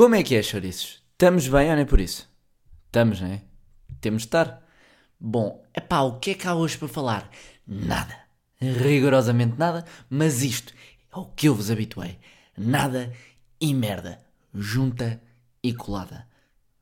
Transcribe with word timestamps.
Como 0.00 0.14
é 0.14 0.22
que 0.22 0.34
é, 0.34 0.42
chouriços? 0.42 1.02
Estamos 1.12 1.46
bem 1.46 1.68
ou 1.68 1.76
nem 1.76 1.84
por 1.84 2.00
isso? 2.00 2.26
Estamos, 2.86 3.20
não 3.20 3.28
é? 3.28 3.42
Temos 4.00 4.22
de 4.22 4.28
estar. 4.28 4.66
Bom, 5.20 5.62
epá, 5.76 6.00
o 6.00 6.18
que 6.18 6.30
é 6.30 6.34
que 6.34 6.48
há 6.48 6.54
hoje 6.54 6.78
para 6.78 6.88
falar? 6.88 7.30
Nada. 7.66 8.18
Rigorosamente 8.58 9.58
nada, 9.58 9.84
mas 10.08 10.42
isto 10.42 10.72
é 11.14 11.18
o 11.18 11.26
que 11.26 11.48
eu 11.48 11.54
vos 11.54 11.70
habituei. 11.70 12.18
Nada 12.56 13.12
e 13.60 13.74
merda. 13.74 14.22
Junta 14.54 15.20
e 15.62 15.74
colada. 15.74 16.26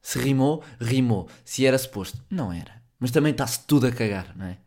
Se 0.01 0.21
rimou, 0.21 0.63
rimou. 0.81 1.29
Se 1.45 1.67
era 1.67 1.77
suposto, 1.77 2.25
não 2.31 2.53
era. 2.53 2.81
Mas 3.01 3.11
também 3.11 3.33
está-se 3.33 3.67
tudo 3.67 3.89
a 3.89 3.91
cagar, 3.91 4.33
não 4.37 4.47
é? 4.47 4.59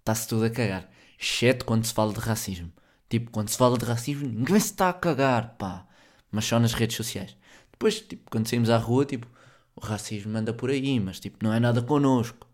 Está-se 0.00 0.28
tudo 0.28 0.44
a 0.44 0.50
cagar. 0.50 0.90
Exceto 1.18 1.64
quando 1.64 1.86
se 1.86 1.94
fala 1.94 2.12
de 2.12 2.20
racismo. 2.20 2.70
Tipo, 3.08 3.30
quando 3.30 3.48
se 3.48 3.56
fala 3.56 3.78
de 3.78 3.86
racismo, 3.86 4.28
ninguém 4.28 4.60
se 4.60 4.72
está 4.72 4.90
a 4.90 4.92
cagar, 4.92 5.54
pá. 5.56 5.86
Mas 6.30 6.44
só 6.44 6.60
nas 6.60 6.74
redes 6.74 6.98
sociais. 6.98 7.34
Depois, 7.74 8.00
tipo, 8.00 8.30
quando 8.30 8.48
saímos 8.48 8.70
à 8.70 8.78
rua, 8.78 9.04
tipo, 9.04 9.26
o 9.74 9.84
racismo 9.84 10.36
anda 10.38 10.52
por 10.52 10.70
aí, 10.70 11.00
mas 11.00 11.18
tipo, 11.18 11.38
não 11.42 11.52
é 11.52 11.58
nada 11.58 11.82
connosco. 11.82 12.46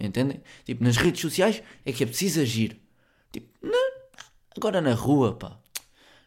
Entendem? 0.00 0.40
Tipo, 0.64 0.82
nas 0.82 0.96
redes 0.96 1.20
sociais 1.20 1.62
é 1.84 1.92
que 1.92 2.02
é 2.02 2.06
preciso 2.06 2.40
agir. 2.40 2.80
Tipo, 3.30 3.48
na... 3.62 3.78
agora 4.56 4.80
na 4.80 4.94
rua, 4.94 5.34
pá. 5.34 5.58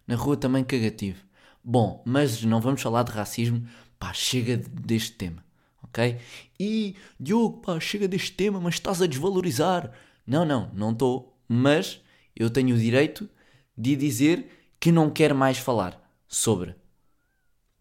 Na 0.07 0.15
rua 0.15 0.37
também 0.37 0.63
cagativo. 0.63 1.19
Bom, 1.63 2.03
mas 2.05 2.43
não 2.43 2.61
vamos 2.61 2.81
falar 2.81 3.03
de 3.03 3.11
racismo, 3.11 3.67
pá, 3.97 4.13
chega 4.13 4.55
deste 4.57 5.13
tema, 5.13 5.43
ok? 5.81 6.19
E, 6.59 6.95
Diogo, 7.19 7.57
pá, 7.61 7.79
chega 7.79 8.07
deste 8.07 8.31
tema, 8.33 8.61
mas 8.61 8.75
estás 8.75 9.01
a 9.01 9.07
desvalorizar. 9.07 9.91
Não, 10.27 10.45
não, 10.45 10.69
não 10.75 10.91
estou, 10.91 11.35
mas 11.47 11.99
eu 12.35 12.51
tenho 12.51 12.75
o 12.75 12.79
direito 12.79 13.27
de 13.75 13.95
dizer 13.95 14.47
que 14.79 14.91
não 14.91 15.09
quero 15.09 15.33
mais 15.33 15.57
falar 15.57 15.99
sobre. 16.27 16.75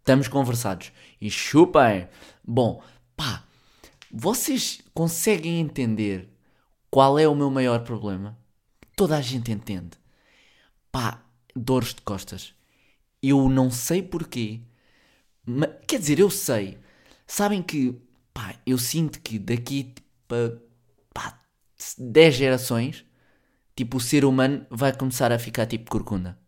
Estamos 0.04 0.28
conversados. 0.28 0.92
E 1.18 1.30
chupem! 1.30 2.06
Bom, 2.46 2.82
pá, 3.16 3.42
vocês 4.12 4.82
conseguem 4.92 5.58
entender 5.58 6.28
qual 6.90 7.18
é 7.18 7.26
o 7.26 7.34
meu 7.34 7.50
maior 7.50 7.82
problema? 7.84 8.38
Toda 8.94 9.16
a 9.16 9.22
gente 9.22 9.50
entende. 9.50 9.96
Pá, 10.92 11.24
dores 11.56 11.94
de 11.94 12.02
costas. 12.02 12.52
Eu 13.22 13.48
não 13.48 13.70
sei 13.70 14.02
porquê. 14.02 14.60
Mas, 15.46 15.70
quer 15.88 15.98
dizer, 15.98 16.18
eu 16.18 16.28
sei. 16.28 16.78
Sabem 17.26 17.62
que, 17.62 17.98
pá, 18.34 18.56
eu 18.66 18.76
sinto 18.76 19.18
que 19.22 19.38
daqui 19.38 19.94
para 20.28 20.60
pá, 21.14 21.40
10 21.98 22.34
gerações, 22.34 23.06
tipo, 23.74 23.96
o 23.96 24.00
ser 24.00 24.26
humano 24.26 24.66
vai 24.68 24.94
começar 24.94 25.32
a 25.32 25.38
ficar 25.38 25.64
tipo 25.64 25.90
corcunda. 25.90 26.38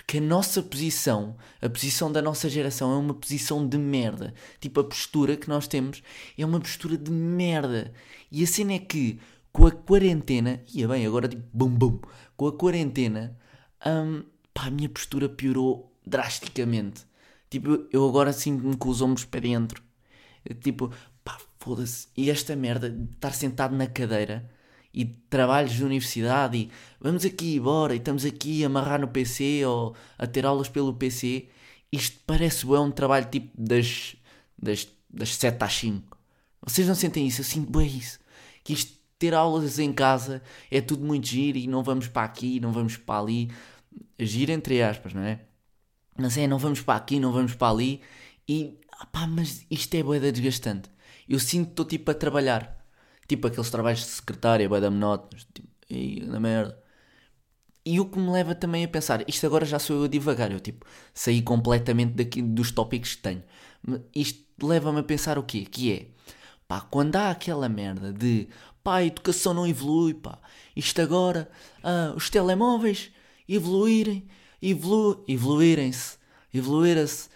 Porque 0.00 0.18
a 0.18 0.20
nossa 0.20 0.62
posição, 0.62 1.36
a 1.60 1.68
posição 1.68 2.10
da 2.10 2.22
nossa 2.22 2.48
geração 2.48 2.92
é 2.92 2.96
uma 2.96 3.14
posição 3.14 3.66
de 3.66 3.78
merda. 3.78 4.34
Tipo, 4.58 4.80
a 4.80 4.84
postura 4.84 5.36
que 5.36 5.48
nós 5.48 5.68
temos 5.68 6.02
é 6.36 6.44
uma 6.44 6.58
postura 6.58 6.96
de 6.96 7.10
merda. 7.10 7.92
E 8.32 8.42
a 8.42 8.46
cena 8.46 8.72
é 8.72 8.78
que, 8.78 9.20
com 9.52 9.66
a 9.66 9.70
quarentena, 9.70 10.62
ia 10.72 10.88
bem, 10.88 11.06
agora 11.06 11.28
tipo, 11.28 11.42
bum 11.52 11.68
bum, 11.68 12.00
com 12.36 12.46
a 12.46 12.52
quarentena, 12.52 13.38
hum, 13.86 14.24
pá, 14.54 14.66
a 14.66 14.70
minha 14.70 14.88
postura 14.88 15.28
piorou 15.28 15.94
drasticamente. 16.06 17.04
Tipo, 17.50 17.86
eu 17.92 18.08
agora 18.08 18.32
sinto-me 18.32 18.76
com 18.76 18.88
os 18.88 19.02
ombros 19.02 19.24
para 19.24 19.40
dentro. 19.40 19.82
Tipo, 20.60 20.90
pá, 21.22 21.38
foda-se. 21.58 22.08
E 22.16 22.30
esta 22.30 22.56
merda 22.56 22.88
de 22.90 23.12
estar 23.12 23.32
sentado 23.32 23.76
na 23.76 23.86
cadeira 23.86 24.50
e 24.92 25.04
trabalhos 25.04 25.72
de 25.72 25.84
universidade 25.84 26.56
e 26.56 26.70
vamos 27.00 27.24
aqui 27.24 27.54
embora 27.56 27.94
e 27.94 27.98
estamos 27.98 28.24
aqui 28.24 28.64
a 28.64 28.66
amarrar 28.66 29.00
no 29.00 29.08
PC 29.08 29.64
ou 29.64 29.94
a 30.18 30.26
ter 30.26 30.44
aulas 30.44 30.68
pelo 30.68 30.94
PC. 30.94 31.48
Isto 31.92 32.18
parece 32.26 32.66
bem 32.66 32.78
um 32.78 32.90
trabalho 32.90 33.26
tipo 33.30 33.50
das, 33.56 34.16
das, 34.58 34.88
das 35.08 35.34
7 35.36 35.62
às 35.62 35.72
5. 35.74 36.18
Vocês 36.62 36.86
não 36.86 36.94
sentem 36.94 37.26
isso? 37.26 37.40
Eu 37.40 37.44
sinto 37.44 37.70
bem 37.70 37.86
isso. 37.86 38.18
Que 38.62 38.72
isto 38.72 38.92
ter 39.18 39.34
aulas 39.34 39.78
em 39.78 39.92
casa 39.92 40.42
é 40.70 40.80
tudo 40.80 41.04
muito 41.04 41.26
giro 41.26 41.58
e 41.58 41.66
não 41.66 41.82
vamos 41.82 42.08
para 42.08 42.24
aqui, 42.24 42.60
não 42.60 42.72
vamos 42.72 42.96
para 42.96 43.20
ali. 43.20 43.50
Giro 44.18 44.52
entre 44.52 44.82
aspas, 44.82 45.14
não 45.14 45.22
é? 45.22 45.40
Mas 46.16 46.36
é, 46.36 46.46
não 46.46 46.58
vamos 46.58 46.80
para 46.82 46.96
aqui, 46.96 47.18
não 47.18 47.32
vamos 47.32 47.54
para 47.54 47.70
ali. 47.72 48.00
E, 48.48 48.78
pá, 49.12 49.26
mas 49.26 49.64
isto 49.70 49.94
é 49.94 50.02
boeda 50.02 50.32
desgastante. 50.32 50.90
Eu 51.28 51.38
sinto 51.38 51.66
que 51.66 51.72
estou 51.72 51.84
tipo 51.84 52.10
a 52.10 52.14
trabalhar 52.14 52.79
Tipo 53.30 53.46
aqueles 53.46 53.70
trabalhos 53.70 54.00
de 54.00 54.06
secretária, 54.06 54.68
vai 54.68 54.80
dar 54.80 54.90
monótonos. 54.90 55.46
Tipo, 55.54 55.68
na 56.26 56.40
merda. 56.40 56.76
E 57.86 58.00
o 58.00 58.06
que 58.06 58.18
me 58.18 58.28
leva 58.28 58.56
também 58.56 58.84
a 58.84 58.88
pensar, 58.88 59.24
isto 59.28 59.46
agora 59.46 59.64
já 59.64 59.78
sou 59.78 59.98
eu 59.98 60.04
a 60.04 60.08
divagar, 60.08 60.50
eu 60.50 60.58
tipo, 60.58 60.84
saí 61.14 61.40
completamente 61.40 62.14
daqui, 62.14 62.42
dos 62.42 62.72
tópicos 62.72 63.14
que 63.14 63.22
tenho. 63.22 63.44
Isto 64.12 64.66
leva-me 64.66 64.98
a 64.98 65.02
pensar 65.04 65.38
o 65.38 65.44
quê? 65.44 65.64
Que 65.64 65.92
é, 65.92 66.06
pá, 66.66 66.80
quando 66.80 67.14
há 67.14 67.30
aquela 67.30 67.68
merda 67.68 68.12
de, 68.12 68.48
pá, 68.82 68.96
a 68.96 69.04
educação 69.04 69.54
não 69.54 69.64
evolui, 69.64 70.12
pá, 70.12 70.40
isto 70.74 71.00
agora, 71.00 71.48
ah, 71.84 72.12
os 72.16 72.28
telemóveis 72.28 73.12
evoluírem, 73.48 74.26
evolu 74.60 75.24
evoluírem-se, 75.28 76.18
evoluírem-se. 76.52 77.30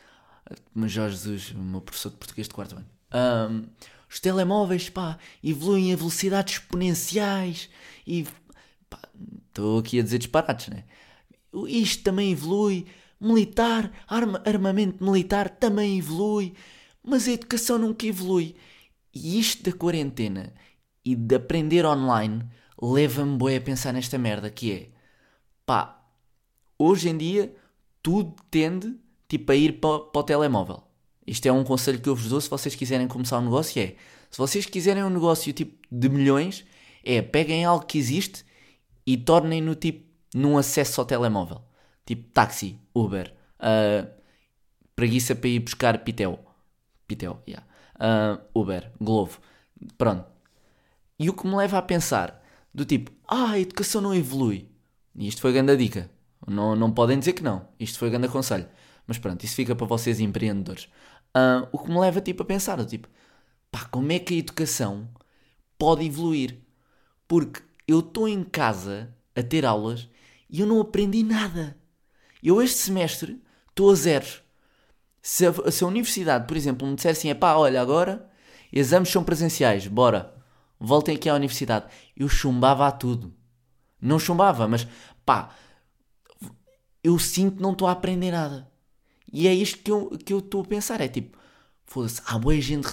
Mas 0.75 0.91
Jorge 0.91 1.17
Jesus, 1.17 1.53
o 1.53 1.59
meu 1.59 1.81
professor 1.81 2.11
de 2.11 2.17
português 2.17 2.49
de 2.49 2.55
quarto 2.55 2.77
ano. 2.77 2.87
Um, 3.15 3.67
os 4.15 4.21
telemóveis, 4.21 4.89
pá, 4.89 5.19
evoluem 5.43 5.93
a 5.93 5.97
velocidades 5.97 6.55
exponenciais 6.55 7.69
e. 8.07 8.25
estou 9.49 9.81
aqui 9.81 9.99
a 9.99 10.05
dizer 10.05 10.19
disparates, 10.19 10.69
né? 10.69 10.85
Isto 11.67 12.05
também 12.05 12.31
evolui. 12.31 12.87
Militar, 13.21 13.91
arma, 14.07 14.41
armamento 14.45 15.03
militar 15.03 15.49
também 15.49 15.99
evolui. 15.99 16.55
Mas 17.03 17.27
a 17.27 17.33
educação 17.33 17.77
nunca 17.77 18.07
evolui. 18.07 18.55
E 19.13 19.39
isto 19.39 19.69
da 19.69 19.77
quarentena 19.77 20.55
e 21.05 21.17
de 21.17 21.35
aprender 21.35 21.85
online 21.85 22.45
leva-me 22.81 23.37
bem 23.37 23.57
a 23.57 23.61
pensar 23.61 23.93
nesta 23.93 24.17
merda 24.17 24.49
que 24.49 24.73
é 24.73 24.89
pá, 25.67 26.05
hoje 26.79 27.09
em 27.09 27.17
dia 27.17 27.55
tudo 28.03 28.37
tende 28.51 28.97
tipo 29.29 29.51
a 29.51 29.57
ir 29.57 29.81
para, 29.81 30.01
para 30.01 30.21
o 30.21 30.25
telemóvel. 30.25 30.84
Isto 31.27 31.47
é 31.47 31.53
um 31.53 31.65
conselho 31.65 32.01
que 32.01 32.09
eu 32.09 32.15
vos 32.15 32.29
dou 32.29 32.41
se 32.41 32.51
vocês 32.51 32.75
quiserem 32.75 33.09
começar 33.09 33.39
um 33.39 33.45
negócio, 33.45 33.81
é 33.81 33.95
se 34.31 34.39
vocês 34.39 34.67
quiserem 34.67 35.05
um 35.05 35.11
negócio 35.11 35.53
tipo 35.53 35.79
de 35.91 36.09
milhões, 36.09 36.65
é 37.05 37.23
peguem 37.23 37.65
algo 37.65 37.87
que 37.87 37.99
existe 37.99 38.45
e 39.07 39.17
tornem-no 39.17 39.75
tipo 39.75 40.05
num 40.35 40.59
acesso 40.59 41.01
ao 41.01 41.07
telemóvel. 41.07 41.63
Tipo 42.05 42.29
táxi, 42.31 42.79
Uber, 42.95 43.33
uh, 43.61 44.11
preguiça 44.97 45.35
para 45.35 45.49
ir 45.49 45.61
buscar 45.61 45.99
Pitel. 46.05 46.39
Pitel, 47.07 47.41
yeah. 47.47 47.67
Uh, 47.95 48.61
Uber, 48.61 48.91
Glovo. 49.01 49.39
Pronto. 49.97 50.27
E 51.19 51.31
o 51.31 51.33
que 51.33 51.47
me 51.47 51.55
leva 51.55 51.79
a 51.79 51.83
pensar, 51.83 52.43
do 52.73 52.85
tipo, 52.85 53.13
ah, 53.29 53.53
a 53.53 53.61
educação 53.61 54.01
não 54.01 54.15
evolui. 54.15 54.69
E 55.15 55.29
isto 55.29 55.41
foi 55.41 55.53
grande 55.53 55.77
dica. 55.77 56.11
Não, 56.47 56.75
não 56.75 56.91
podem 56.91 57.19
dizer 57.19 57.33
que 57.33 57.43
não. 57.43 57.69
Isto 57.79 57.99
foi 57.99 58.11
grande 58.11 58.29
conselho. 58.29 58.67
Mas 59.07 59.19
pronto, 59.19 59.45
isso 59.45 59.55
fica 59.55 59.75
para 59.75 59.87
vocês 59.87 60.21
empreendedores. 60.21 60.85
Uh, 61.37 61.69
o 61.73 61.79
que 61.79 61.91
me 61.91 61.99
leva 61.99 62.21
tipo, 62.21 62.43
a 62.43 62.47
pensar, 62.47 62.85
tipo, 62.87 63.09
pá, 63.71 63.85
como 63.91 64.11
é 64.13 64.19
que 64.19 64.35
a 64.35 64.39
educação 64.39 65.09
pode 65.79 66.05
evoluir? 66.05 66.59
Porque 67.27 67.63
eu 67.87 68.01
estou 68.01 68.29
em 68.29 68.43
casa 68.45 69.15
a 69.35 69.43
ter 69.43 69.65
aulas 69.65 70.09
e 70.49 70.61
eu 70.61 70.67
não 70.67 70.81
aprendi 70.81 71.23
nada. 71.23 71.77
Eu 72.43 72.63
este 72.63 72.79
semestre 72.79 73.43
estou 73.69 73.91
a 73.91 73.95
zeros. 73.95 74.43
Se 75.21 75.47
a, 75.47 75.71
se 75.71 75.83
a 75.83 75.87
universidade, 75.87 76.47
por 76.47 76.57
exemplo, 76.57 76.87
me 76.87 76.95
disser 76.95 77.13
assim, 77.13 77.31
é 77.31 77.35
pá, 77.35 77.57
olha, 77.57 77.81
agora 77.81 78.31
exames 78.73 79.09
são 79.09 79.25
presenciais, 79.25 79.87
bora, 79.87 80.35
voltem 80.79 81.17
aqui 81.17 81.29
à 81.29 81.35
universidade. 81.35 81.87
Eu 82.17 82.29
chumbava 82.29 82.87
a 82.87 82.93
tudo. 82.93 83.35
Não 84.01 84.19
chumbava, 84.19 84.69
mas 84.69 84.87
pá, 85.25 85.55
eu 87.03 87.19
sinto 87.19 87.57
que 87.57 87.63
não 87.63 87.73
estou 87.73 87.89
a 87.89 87.93
aprender 87.93 88.31
nada. 88.31 88.71
E 89.35 89.49
é 89.49 89.53
isto 89.53 89.79
que 89.83 89.91
eu 89.91 90.11
que 90.11 90.33
estou 90.33 90.63
a 90.63 90.65
pensar. 90.65 91.01
É 91.01 91.09
tipo, 91.09 91.37
foda-se, 91.85 92.23
há 92.25 92.39
boa 92.39 92.59
gente 92.61 92.87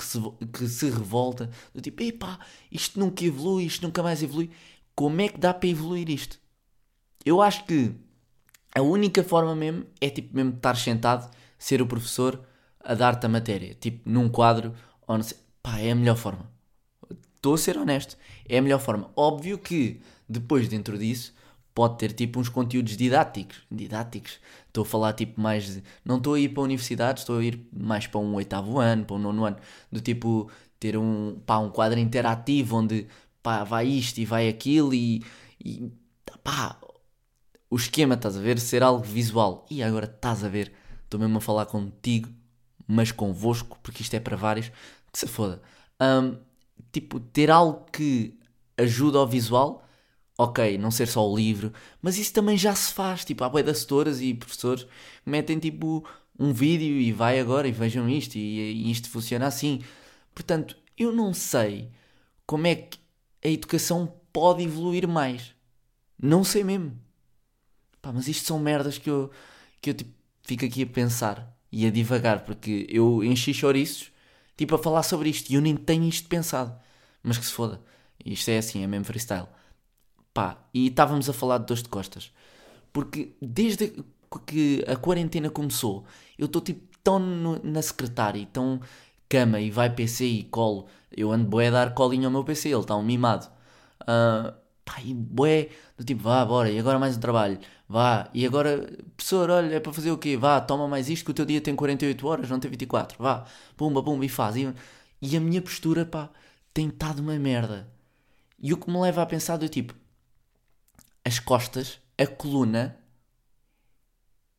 que 0.52 0.68
se 0.68 0.90
revolta. 0.90 1.52
Do 1.74 1.80
tipo, 1.80 2.02
epá, 2.02 2.40
isto 2.72 3.00
nunca 3.00 3.24
evolui, 3.24 3.66
isto 3.66 3.84
nunca 3.84 4.02
mais 4.02 4.24
evolui. 4.24 4.50
Como 4.96 5.22
é 5.22 5.30
que 5.30 5.38
dá 5.38 5.54
para 5.54 5.70
evoluir 5.70 6.10
isto? 6.10 6.40
Eu 7.24 7.42
acho 7.44 7.64
que 7.66 7.94
a 8.74 8.82
única 8.82 9.24
forma 9.24 9.56
mesmo 9.56 9.86
é 10.02 10.10
tipo 10.10 10.36
mesmo 10.36 10.54
estar 10.56 10.76
sentado, 10.76 11.30
ser 11.60 11.80
o 11.80 11.86
professor 11.88 12.44
a 12.80 12.96
dar-te 12.96 13.26
a 13.28 13.30
matéria. 13.30 13.76
Tipo, 13.76 14.10
num 14.10 14.28
quadro, 14.28 14.74
ou 15.08 15.18
não 15.18 15.24
sei. 15.24 15.38
Pá, 15.62 15.78
é 15.80 15.92
a 15.92 15.96
melhor 15.96 16.18
forma. 16.18 16.52
Estou 17.36 17.54
a 17.54 17.58
ser 17.58 17.78
honesto. 17.78 18.18
É 18.50 18.58
a 18.58 18.62
melhor 18.64 18.80
forma. 18.80 19.12
Óbvio 19.16 19.60
que 19.60 20.02
depois 20.28 20.68
dentro 20.68 20.98
disso 20.98 21.36
pode 21.74 21.98
ter 21.98 22.14
tipo 22.14 22.40
uns 22.40 22.50
conteúdos 22.50 22.98
didáticos. 22.98 23.62
Didáticos. 23.72 24.40
Estou 24.68 24.84
a 24.84 24.86
falar 24.86 25.14
tipo 25.14 25.40
mais 25.40 25.76
de. 25.76 25.84
Não 26.04 26.18
estou 26.18 26.34
a 26.36 26.40
ir 26.40 26.50
para 26.50 26.62
a 26.62 26.66
universidade, 26.66 27.20
estou 27.22 27.40
a 27.40 27.44
ir 27.44 27.68
mais 27.72 28.08
para 28.08 28.20
um 28.20 28.34
oitavo 28.36 28.80
ano, 28.80 29.06
para 29.06 29.16
um 29.16 29.20
nono 29.20 29.46
ano. 29.46 29.58
Do 29.92 30.02
tipo 30.02 30.50
ter 30.80 30.98
um, 30.98 31.40
pá, 31.46 31.60
um 31.60 31.70
quadro 31.70 32.00
interativo 32.00 32.78
onde 32.78 33.08
pá, 33.44 33.64
vai 33.64 33.88
isto 33.88 34.18
e 34.20 34.26
vai 34.26 34.50
aquilo 34.50 34.94
e, 34.94 35.24
e 35.64 35.92
pá, 36.44 36.78
o 37.70 37.76
esquema, 37.76 38.16
estás 38.16 38.38
a 38.38 38.42
ver? 38.42 38.60
Ser 38.60 38.84
algo 38.84 39.04
visual. 39.04 39.66
E 39.70 39.82
agora 39.84 40.06
estás 40.06 40.44
a 40.44 40.50
ver, 40.50 40.74
estou 41.04 41.20
mesmo 41.20 41.38
a 41.38 41.42
falar 41.42 41.66
contigo, 41.68 42.30
mas 42.88 43.12
convosco, 43.12 43.78
porque 43.82 44.02
isto 44.02 44.14
é 44.16 44.20
para 44.20 44.36
vários, 44.36 44.70
que 45.12 45.20
se 45.20 45.28
foda. 45.28 45.62
Um, 46.02 46.38
tipo, 46.92 47.20
ter 47.20 47.50
algo 47.50 47.86
que 47.92 48.38
ajuda 48.78 49.20
ao 49.20 49.28
visual, 49.28 49.88
ok, 50.44 50.78
não 50.78 50.92
ser 50.92 51.08
só 51.08 51.28
o 51.30 51.36
livro, 51.36 51.72
mas 52.02 52.18
isso 52.18 52.34
também 52.34 52.58
já 52.58 52.74
se 52.76 52.94
faz. 52.94 53.24
Tipo, 53.26 53.44
há 53.44 53.50
boia 53.50 53.64
das 53.64 53.82
tutoras 53.82 54.22
e 54.22 54.34
professores 54.34 54.88
metem 55.26 55.60
tipo 55.60 56.06
um 56.40 56.54
vídeo 56.54 57.00
e 57.00 57.12
vai 57.12 57.40
agora 57.40 57.68
e 57.68 57.72
vejam 57.72 58.10
isto 58.10 58.36
e, 58.36 58.60
e 58.72 58.92
isto 58.92 59.10
funciona 59.10 59.48
assim. 59.48 59.82
Portanto, 60.34 60.78
eu 60.98 61.12
não 61.12 61.34
sei 61.34 61.92
como 62.46 62.68
é 62.68 62.76
que 62.76 63.00
a 63.44 63.50
educação 63.50 64.14
pode 64.34 64.64
evoluir 64.64 65.08
mais. 65.08 65.54
Não 66.22 66.44
sei 66.44 66.64
mesmo. 66.64 66.98
Pá, 68.02 68.12
mas 68.12 68.28
isto 68.28 68.46
são 68.48 68.60
merdas 68.60 68.98
que 68.98 69.10
eu, 69.10 69.32
que 69.82 69.92
eu 69.92 69.94
tipo, 69.94 70.12
fico 70.44 70.66
aqui 70.66 70.84
a 70.84 70.88
pensar 70.88 71.56
e 71.72 71.86
a 71.86 71.92
divagar, 71.92 72.44
porque 72.46 72.88
eu 72.90 73.24
enchi 73.24 73.54
chouriços 73.54 74.12
tipo 74.58 74.76
a 74.76 74.80
falar 74.80 75.04
sobre 75.04 75.30
isto 75.30 75.50
e 75.52 75.56
eu 75.56 75.62
nem 75.62 75.76
tenho 75.76 76.06
isto 76.06 76.28
pensado. 76.28 76.80
Mas 77.24 77.38
que 77.38 77.46
se 77.46 77.52
foda. 77.54 77.82
Isto 78.26 78.50
é 78.50 78.58
assim, 78.58 78.84
é 78.84 78.88
mesmo 78.88 79.06
freestyle. 79.06 79.48
Pá, 80.34 80.58
e 80.74 80.88
estávamos 80.88 81.30
a 81.30 81.34
falar 81.34 81.58
de 81.60 81.66
dores 81.66 81.84
de 81.84 81.90
costas. 81.90 82.32
Porque 82.94 83.34
desde 83.42 83.94
que 84.46 84.84
a 84.88 84.96
quarentena 84.96 85.50
começou, 85.50 86.06
eu 86.38 86.46
estou 86.46 86.62
tipo 86.62 86.92
tão 87.04 87.20
no, 87.20 87.62
na 87.64 87.82
secretária, 87.82 88.48
tão 88.52 88.80
cama 89.30 89.60
e 89.60 89.72
vai 89.72 89.90
PC 89.90 90.26
e 90.26 90.44
colo. 90.44 90.88
Eu 91.12 91.32
ando 91.32 91.46
bué 91.46 91.68
a 91.68 91.72
dar 91.72 91.94
colinho 91.94 92.26
ao 92.26 92.32
meu 92.32 92.44
PC, 92.44 92.70
ele 92.70 92.82
está 92.82 92.96
um 92.96 93.04
mimado. 93.04 93.48
Uh, 94.02 94.54
pá, 94.86 95.02
e 95.04 95.14
bué, 95.14 95.70
do 95.98 96.04
tipo, 96.04 96.24
vá, 96.24 96.46
bora, 96.46 96.70
e 96.70 96.80
agora 96.80 97.00
mais 97.00 97.18
um 97.18 97.20
trabalho, 97.20 97.60
vá, 97.88 98.30
e 98.34 98.46
agora, 98.46 98.90
professor, 99.16 99.50
olha, 99.50 99.76
é 99.76 99.80
para 99.80 99.94
fazer 99.94 100.12
o 100.12 100.18
quê? 100.18 100.36
Vá, 100.38 100.60
toma 100.62 100.88
mais 100.88 101.10
isto 101.10 101.26
que 101.26 101.32
o 101.32 101.34
teu 101.34 101.46
dia 101.46 101.62
tem 101.62 101.76
48 101.76 102.28
horas, 102.28 102.50
não 102.50 102.60
tem 102.60 102.70
24, 102.72 103.18
vá, 103.22 103.46
pumba, 103.78 104.04
pumba, 104.04 104.26
e 104.26 104.30
faz. 104.30 104.56
E, 104.56 104.74
e 105.22 105.38
a 105.38 105.40
minha 105.40 105.62
postura, 105.62 106.06
pá, 106.06 106.30
tem 106.74 106.88
estado 106.88 107.20
uma 107.22 107.38
merda. 107.40 107.88
E 108.60 108.74
o 108.74 108.78
que 108.78 108.90
me 108.92 109.00
leva 109.00 109.22
a 109.22 109.26
pensar 109.26 109.58
do 109.58 109.68
tipo, 109.70 109.94
as 111.24 111.40
costas, 111.40 112.00
a 112.18 112.26
coluna, 112.26 112.98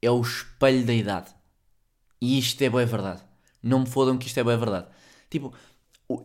é 0.01 0.11
o 0.11 0.21
espelho 0.21 0.85
da 0.85 0.93
idade. 0.93 1.35
E 2.21 2.39
isto 2.39 2.63
é 2.63 2.71
boa 2.71 2.85
verdade. 2.87 3.23
Não 3.63 3.81
me 3.81 3.87
fodam 3.87 4.19
que 4.19 4.27
isto 4.27 4.39
é 4.39 4.45
boa 4.45 4.57
verdade. 4.57 4.89
Tipo, 5.31 5.55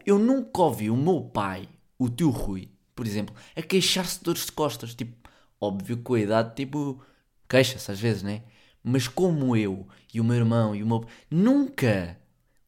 eu 0.06 0.18
nunca 0.18 0.62
ouvi 0.62 0.90
o 0.90 0.98
meu 0.98 1.22
pai, 1.22 1.68
o 1.98 2.10
tio 2.10 2.30
Rui, 2.30 2.70
por 2.96 3.06
exemplo, 3.06 3.36
a 3.56 3.62
queixar-se 3.62 4.20
de 4.20 4.26
dores 4.26 4.46
de 4.46 4.52
costas. 4.52 4.96
Tipo, 4.96 5.16
óbvio 5.62 5.98
que 5.98 6.04
com 6.04 6.14
a 6.16 6.20
idade, 6.20 6.56
tipo, 6.56 7.02
queixa-se 7.48 7.92
às 7.92 8.00
vezes, 8.00 8.24
né? 8.24 8.44
Mas 8.84 9.08
como 9.08 9.56
eu 9.56 9.88
e 10.14 10.20
o 10.20 10.24
meu 10.24 10.36
irmão 10.38 10.76
e 10.76 10.84
o 10.84 10.88
meu. 10.88 11.06
Nunca! 11.30 12.20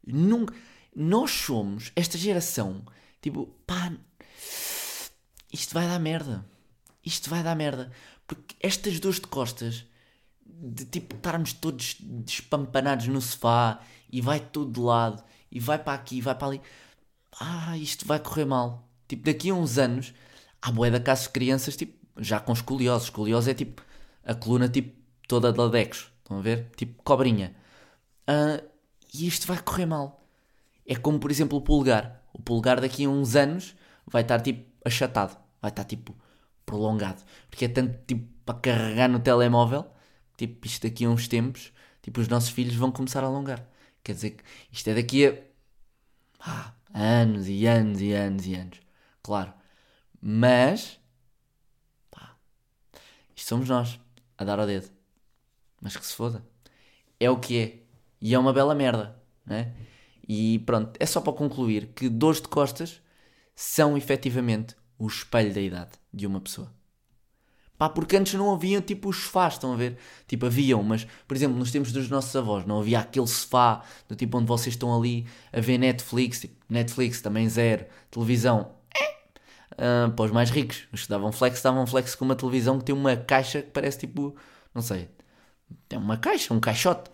Nunca! 0.06 0.54
Nós 0.96 1.32
somos, 1.32 1.92
esta 1.96 2.18
geração, 2.18 2.84
tipo, 3.22 3.48
pá. 3.66 3.92
Isto 5.52 5.74
vai 5.74 5.88
dar 5.88 6.00
merda. 6.00 6.46
Isto 7.06 7.30
vai 7.30 7.44
dar 7.44 7.56
merda. 7.56 7.92
Porque 8.28 8.56
estas 8.60 9.00
dores 9.00 9.20
de 9.20 9.28
costas, 9.28 9.86
de 10.46 10.86
tipo 10.86 11.16
estarmos 11.16 11.54
todos 11.54 11.98
despampanados 12.00 13.08
no 13.08 13.22
sofá 13.22 13.80
e 14.12 14.22
vai 14.22 14.40
tudo 14.40 14.74
de 14.74 14.80
lado 14.80 15.24
e 15.52 15.60
vai 15.60 15.80
para 15.80 15.94
aqui 15.94 16.18
e 16.18 16.22
vai 16.22 16.36
para 16.36 16.48
ali. 16.48 16.62
Ah, 17.40 17.78
isto 17.78 18.06
vai 18.06 18.20
correr 18.20 18.46
mal. 18.46 18.88
Tipo, 19.08 19.24
daqui 19.26 19.50
a 19.50 19.54
uns 19.54 19.78
anos, 19.78 20.14
há 20.62 20.72
boé 20.72 20.92
da 20.92 21.00
caso 21.00 21.24
de 21.24 21.30
crianças, 21.30 21.76
tipo, 21.76 21.98
já 22.18 22.40
com 22.40 22.54
escoliose. 22.54 23.06
Escoliose 23.06 23.52
é 23.52 23.54
tipo 23.54 23.84
a 24.24 24.36
coluna 24.36 24.70
tipo 24.70 24.96
toda 25.28 25.52
de 25.52 25.58
ladecos. 25.58 26.12
Estão 26.20 26.40
a 26.40 26.42
ver? 26.42 26.70
Tipo 26.76 27.02
cobrinha. 27.04 27.56
Uh, 28.30 28.64
e 29.14 29.28
isto 29.28 29.48
vai 29.48 29.60
correr 29.62 29.86
mal. 29.86 30.24
É 30.86 30.96
como, 30.96 31.20
por 31.20 31.32
exemplo, 31.32 31.58
o 31.58 31.62
pulgar. 31.62 32.24
O 32.34 32.42
pulgar 32.42 32.80
daqui 32.80 33.06
a 33.06 33.10
uns 33.10 33.36
anos 33.36 33.76
vai 34.06 34.22
estar 34.22 34.40
tipo 34.42 34.70
achatado. 34.86 35.38
Vai 35.62 35.72
estar 35.72 35.84
tipo 35.84 36.16
prolongado. 36.70 37.24
Porque 37.50 37.66
é 37.66 37.68
tanto 37.68 37.98
tipo 38.06 38.28
para 38.46 38.60
carregar 38.60 39.10
no 39.10 39.20
telemóvel. 39.20 39.86
Tipo, 40.38 40.68
isto 40.68 40.88
daqui 40.88 41.06
a 41.06 41.10
uns 41.10 41.28
tempos, 41.28 41.74
tipo, 42.02 42.22
os 42.22 42.28
nossos 42.28 42.50
filhos 42.50 42.76
vão 42.76 42.92
começar 42.92 43.24
a 43.24 43.28
alongar. 43.28 43.68
Quer 44.04 44.14
dizer 44.14 44.32
que 44.32 44.44
isto 44.72 44.88
é 44.90 44.96
daqui 44.96 45.28
a 45.28 45.38
ah, 46.40 46.74
anos 46.94 47.48
e 47.48 47.66
anos 47.66 48.02
e 48.02 48.14
anos 48.14 48.46
e 48.46 48.56
anos 48.56 48.80
claro. 49.30 49.54
Mas, 50.22 51.00
pá, 52.10 52.36
isto 53.36 53.48
somos 53.48 53.70
nós, 53.70 54.00
a 54.38 54.44
dar 54.44 54.60
ao 54.60 54.66
dedo. 54.66 54.90
Mas 55.82 55.96
que 55.96 56.06
se 56.06 56.16
foda. 56.16 56.44
É 57.20 57.30
o 57.30 57.40
que 57.40 57.60
é. 57.60 57.80
E 58.22 58.34
é 58.34 58.40
uma 58.40 58.52
bela 58.52 58.74
merda, 58.74 59.22
né? 59.46 59.74
E 60.28 60.60
pronto, 60.60 60.98
é 61.00 61.06
só 61.06 61.22
para 61.22 61.34
concluir 61.34 61.88
que 61.96 62.10
dores 62.10 62.42
de 62.42 62.48
costas 62.48 63.02
são 63.56 63.98
efetivamente 63.98 64.76
o 65.00 65.08
espelho 65.08 65.54
da 65.54 65.62
idade 65.62 65.92
de 66.14 66.28
uma 66.28 66.40
pessoa. 66.40 66.72
Pá, 67.78 67.88
porque 67.88 68.18
antes 68.18 68.34
não 68.34 68.54
haviam 68.54 68.82
tipo 68.82 69.08
os 69.08 69.16
sofás, 69.16 69.54
estão 69.54 69.72
a 69.72 69.76
ver? 69.78 69.98
Tipo, 70.28 70.48
haviam, 70.48 70.84
mas, 70.84 71.08
por 71.26 71.38
exemplo, 71.38 71.58
nos 71.58 71.72
tempos 71.72 71.94
dos 71.94 72.10
nossos 72.10 72.36
avós, 72.36 72.66
não 72.66 72.82
havia 72.82 73.00
aquele 73.00 73.26
sofá 73.26 73.84
do 74.06 74.18
tipo 74.18 74.38
onde 74.38 74.48
vocês 74.48 74.76
estão 74.76 74.94
ali 74.94 75.26
a 75.54 75.62
ver 75.62 75.78
Netflix, 75.78 76.42
tipo, 76.42 76.56
Netflix 76.68 77.22
também 77.22 77.48
zero, 77.48 77.86
televisão 78.12 78.76
uh, 79.74 80.12
para 80.12 80.26
os 80.26 80.32
mais 80.32 80.50
ricos. 80.50 80.90
Os 80.92 81.04
que 81.04 81.10
davam 81.10 81.32
flex, 81.32 81.62
davam 81.62 81.88
flex 81.88 82.16
com 82.16 82.26
uma 82.26 82.36
televisão 82.36 82.78
que 82.78 82.84
tem 82.84 82.94
uma 82.94 83.16
caixa 83.16 83.62
que 83.62 83.72
parece 83.72 84.00
tipo, 84.00 84.36
não 84.76 84.82
sei, 84.82 85.08
tem 85.88 85.98
uma 85.98 86.18
caixa, 86.18 86.54
um 86.54 86.60
caixote. 86.60 87.10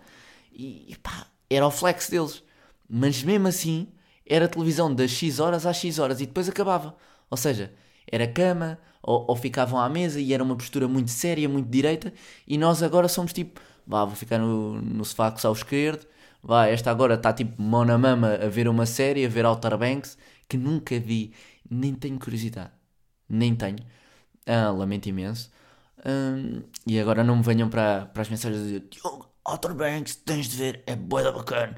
E 0.51 0.97
pá, 1.03 1.27
era 1.47 1.67
o 1.67 1.71
flex 1.71 2.09
deles. 2.09 2.41
Mas 2.89 3.21
mesmo 3.21 3.47
assim, 3.47 3.87
era 4.25 4.47
televisão 4.47 4.93
das 4.93 5.11
X 5.11 5.39
horas 5.39 5.65
às 5.65 5.77
X 5.77 5.99
horas 5.99 6.21
e 6.21 6.25
depois 6.25 6.49
acabava. 6.49 6.95
Ou 7.35 7.37
seja, 7.37 7.73
era 8.09 8.25
cama, 8.27 8.79
ou, 9.03 9.25
ou, 9.27 9.35
ficavam 9.35 9.77
à 9.79 9.89
mesa 9.89 10.21
e 10.21 10.33
era 10.33 10.41
uma 10.41 10.55
postura 10.55 10.87
muito 10.87 11.11
séria, 11.11 11.49
muito 11.49 11.69
direita, 11.69 12.13
e 12.47 12.57
nós 12.57 12.81
agora 12.81 13.09
somos 13.09 13.33
tipo, 13.33 13.59
vá, 13.85 14.05
vou 14.05 14.15
ficar 14.15 14.39
no, 14.39 14.81
no 14.81 15.03
sofá 15.03 15.31
com 15.31 15.47
o 15.47 15.51
esquerdo, 15.51 16.07
vá, 16.41 16.67
esta 16.67 16.89
agora 16.91 17.15
está 17.15 17.33
tipo 17.33 17.61
mão 17.61 17.83
na 17.83 17.97
mama 17.97 18.35
a 18.35 18.47
ver 18.47 18.69
uma 18.69 18.85
série, 18.85 19.25
a 19.25 19.29
ver 19.29 19.45
Outer 19.45 19.77
Banks, 19.77 20.17
que 20.47 20.57
nunca 20.57 20.97
vi 20.99 21.33
nem 21.69 21.93
tenho 21.93 22.17
curiosidade. 22.19 22.71
Nem 23.27 23.55
tenho. 23.55 23.77
Ah, 24.45 24.71
lamento 24.71 25.07
imenso. 25.09 25.51
Um, 26.05 26.63
e 26.87 26.99
agora 26.99 27.23
não 27.23 27.37
me 27.37 27.43
venham 27.43 27.69
para, 27.69 28.05
para 28.07 28.21
as 28.21 28.29
mensagens 28.29 28.63
dizer 28.63 28.87
Diogo, 28.91 29.29
Outer 29.43 29.73
Banks, 29.73 30.15
tens 30.17 30.47
de 30.47 30.57
ver, 30.57 30.83
é 30.87 30.95
boa 30.95 31.31
bacana. 31.31 31.75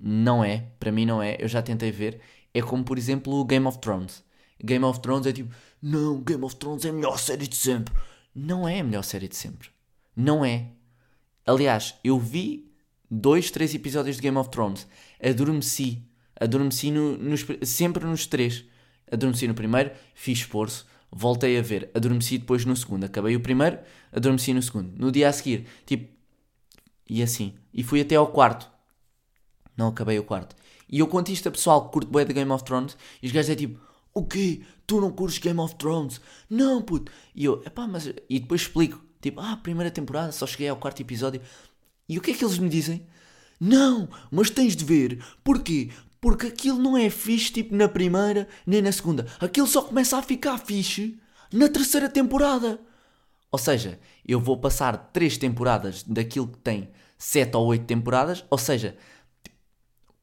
Não 0.00 0.44
é, 0.44 0.68
para 0.78 0.92
mim 0.92 1.04
não 1.06 1.22
é, 1.22 1.36
eu 1.40 1.48
já 1.48 1.62
tentei 1.62 1.90
ver. 1.90 2.20
É 2.54 2.62
como, 2.62 2.84
por 2.84 2.98
exemplo, 2.98 3.32
o 3.34 3.44
Game 3.44 3.66
of 3.66 3.78
Thrones. 3.78 4.24
Game 4.62 4.84
of 4.84 5.00
Thrones 5.00 5.26
é 5.26 5.32
tipo, 5.32 5.54
não, 5.82 6.20
Game 6.20 6.44
of 6.44 6.56
Thrones 6.56 6.84
é 6.84 6.90
a 6.90 6.92
melhor 6.92 7.18
série 7.18 7.46
de 7.46 7.56
sempre. 7.56 7.94
Não 8.34 8.68
é 8.68 8.80
a 8.80 8.84
melhor 8.84 9.02
série 9.02 9.28
de 9.28 9.36
sempre. 9.36 9.68
Não 10.16 10.44
é. 10.44 10.68
Aliás, 11.46 11.94
eu 12.04 12.18
vi 12.18 12.70
dois, 13.10 13.50
três 13.50 13.74
episódios 13.74 14.16
de 14.16 14.22
Game 14.22 14.36
of 14.36 14.50
Thrones. 14.50 14.86
Adormeci. 15.22 16.02
Adormeci 16.38 16.90
no, 16.90 17.16
nos, 17.18 17.46
sempre 17.62 18.04
nos 18.04 18.26
três. 18.26 18.64
Adormeci 19.10 19.48
no 19.48 19.54
primeiro, 19.54 19.90
fiz 20.14 20.38
esforço, 20.38 20.86
voltei 21.10 21.58
a 21.58 21.62
ver, 21.62 21.90
adormeci 21.94 22.38
depois 22.38 22.64
no 22.64 22.76
segundo. 22.76 23.04
Acabei 23.04 23.34
o 23.34 23.40
primeiro, 23.40 23.78
adormeci 24.12 24.54
no 24.54 24.62
segundo. 24.62 24.92
No 24.96 25.10
dia 25.10 25.28
a 25.28 25.32
seguir, 25.32 25.66
tipo. 25.84 26.08
E 27.08 27.22
assim. 27.22 27.54
E 27.74 27.82
fui 27.82 28.00
até 28.00 28.14
ao 28.14 28.28
quarto. 28.28 28.70
Não 29.76 29.88
acabei 29.88 30.18
o 30.18 30.24
quarto. 30.24 30.54
E 30.88 30.98
eu 31.00 31.06
conto 31.06 31.30
isto 31.30 31.48
a 31.48 31.52
pessoal 31.52 31.86
que 31.86 31.92
curte 31.92 32.10
bem 32.10 32.24
de 32.24 32.32
Game 32.32 32.50
of 32.50 32.64
Thrones 32.64 32.96
e 33.22 33.26
os 33.26 33.32
gajos 33.32 33.50
é 33.50 33.56
tipo: 33.56 33.80
O 34.20 34.24
quê? 34.26 34.60
Tu 34.86 35.00
não 35.00 35.10
curtes 35.10 35.38
Game 35.38 35.58
of 35.58 35.76
Thrones? 35.76 36.20
Não, 36.50 36.82
puto. 36.82 37.10
E 37.34 37.46
eu, 37.46 37.62
epá, 37.64 37.86
mas. 37.86 38.06
E 38.28 38.38
depois 38.38 38.60
explico: 38.60 39.02
Tipo, 39.18 39.40
ah, 39.40 39.56
primeira 39.56 39.90
temporada, 39.90 40.30
só 40.30 40.46
cheguei 40.46 40.68
ao 40.68 40.76
quarto 40.76 41.00
episódio. 41.00 41.40
E 42.06 42.18
o 42.18 42.20
que 42.20 42.32
é 42.32 42.34
que 42.34 42.44
eles 42.44 42.58
me 42.58 42.68
dizem? 42.68 43.06
Não, 43.58 44.10
mas 44.30 44.50
tens 44.50 44.76
de 44.76 44.84
ver. 44.84 45.24
Porquê? 45.42 45.88
Porque 46.20 46.48
aquilo 46.48 46.78
não 46.78 46.98
é 46.98 47.08
fixe 47.08 47.50
tipo 47.50 47.74
na 47.74 47.88
primeira 47.88 48.46
nem 48.66 48.82
na 48.82 48.92
segunda. 48.92 49.26
Aquilo 49.40 49.66
só 49.66 49.80
começa 49.80 50.18
a 50.18 50.22
ficar 50.22 50.58
fixe 50.58 51.18
na 51.50 51.70
terceira 51.70 52.08
temporada. 52.08 52.78
Ou 53.50 53.58
seja, 53.58 53.98
eu 54.26 54.38
vou 54.38 54.58
passar 54.58 54.98
três 55.14 55.38
temporadas 55.38 56.02
daquilo 56.02 56.48
que 56.48 56.58
tem 56.58 56.90
sete 57.16 57.56
ou 57.56 57.66
oito 57.68 57.86
temporadas, 57.86 58.44
ou 58.50 58.58
seja, 58.58 58.98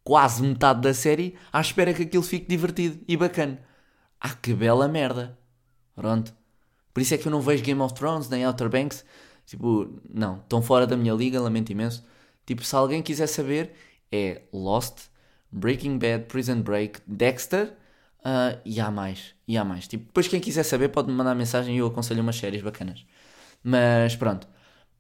quase 0.04 0.44
metade 0.44 0.82
da 0.82 0.94
série 0.94 1.36
à 1.52 1.60
espera 1.62 1.96
que 1.96 2.04
aquilo 2.04 2.24
fique 2.24 2.48
divertido 2.48 3.00
e 3.08 3.18
bacana. 3.18 3.66
Ah, 4.20 4.34
que 4.36 4.54
bela 4.54 4.88
merda. 4.88 5.38
Pronto. 5.96 6.34
Por 6.94 7.02
isso 7.02 7.14
é 7.14 7.18
que 7.18 7.28
eu 7.28 7.32
não 7.32 7.42
vejo 7.42 7.64
Game 7.64 7.82
of 7.82 7.94
Thrones 7.94 8.30
nem 8.30 8.46
Outer 8.46 8.70
Banks. 8.70 9.06
Tipo, 9.46 10.02
não, 10.10 10.40
estão 10.40 10.62
fora 10.62 10.88
da 10.88 10.98
minha 10.98 11.14
liga, 11.14 11.40
lamento 11.42 11.72
imenso. 11.72 12.06
Tipo, 12.46 12.64
se 12.64 12.76
alguém 12.76 13.02
quiser 13.04 13.28
saber, 13.28 13.74
é 14.12 14.44
Lost, 14.54 15.08
Breaking 15.52 15.98
Bad, 16.00 16.26
Prison 16.26 16.62
Break, 16.62 17.02
Dexter 17.08 17.74
uh, 18.20 18.60
e 18.66 18.80
há 18.80 18.92
mais. 18.92 19.36
E 19.48 19.58
há 19.58 19.64
mais. 19.66 19.88
Tipo, 19.88 20.06
depois 20.06 20.28
quem 20.28 20.40
quiser 20.40 20.64
saber 20.64 20.90
pode 20.90 21.10
me 21.10 21.14
mandar 21.16 21.36
mensagem 21.36 21.76
e 21.76 21.80
eu 21.80 21.88
aconselho 21.88 22.22
umas 22.22 22.36
séries 22.38 22.62
bacanas. 22.62 23.06
Mas 23.64 24.16
pronto. 24.16 24.48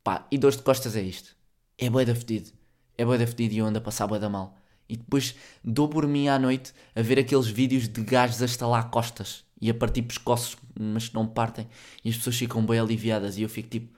Pá, 0.03 0.27
e 0.31 0.37
dores 0.37 0.57
de 0.57 0.63
costas 0.63 0.95
é 0.95 1.01
isto. 1.01 1.35
É 1.77 1.89
bué 1.89 2.05
da 2.05 2.15
fedido. 2.15 2.51
é 2.97 3.05
bué 3.05 3.17
da 3.17 3.27
fedido 3.27 3.53
e 3.55 3.57
eu 3.59 3.65
ando 3.65 3.79
a 3.79 3.81
passar 3.81 4.07
bué 4.07 4.19
da 4.19 4.29
mal. 4.29 4.57
E 4.89 4.95
depois 4.95 5.35
dou 5.63 5.87
por 5.87 6.07
mim 6.07 6.27
à 6.27 6.39
noite 6.39 6.73
a 6.95 7.01
ver 7.01 7.19
aqueles 7.19 7.47
vídeos 7.47 7.87
de 7.87 8.01
gajos 8.03 8.41
a 8.41 8.45
estalar 8.45 8.89
costas 8.89 9.45
e 9.59 9.69
a 9.69 9.73
partir 9.73 10.01
pescoços, 10.03 10.57
mas 10.79 11.09
que 11.09 11.15
não 11.15 11.27
partem. 11.27 11.67
E 12.03 12.09
as 12.09 12.17
pessoas 12.17 12.37
ficam 12.37 12.65
bem 12.65 12.79
aliviadas 12.79 13.37
e 13.37 13.41
eu 13.41 13.49
fico 13.49 13.69
tipo, 13.69 13.97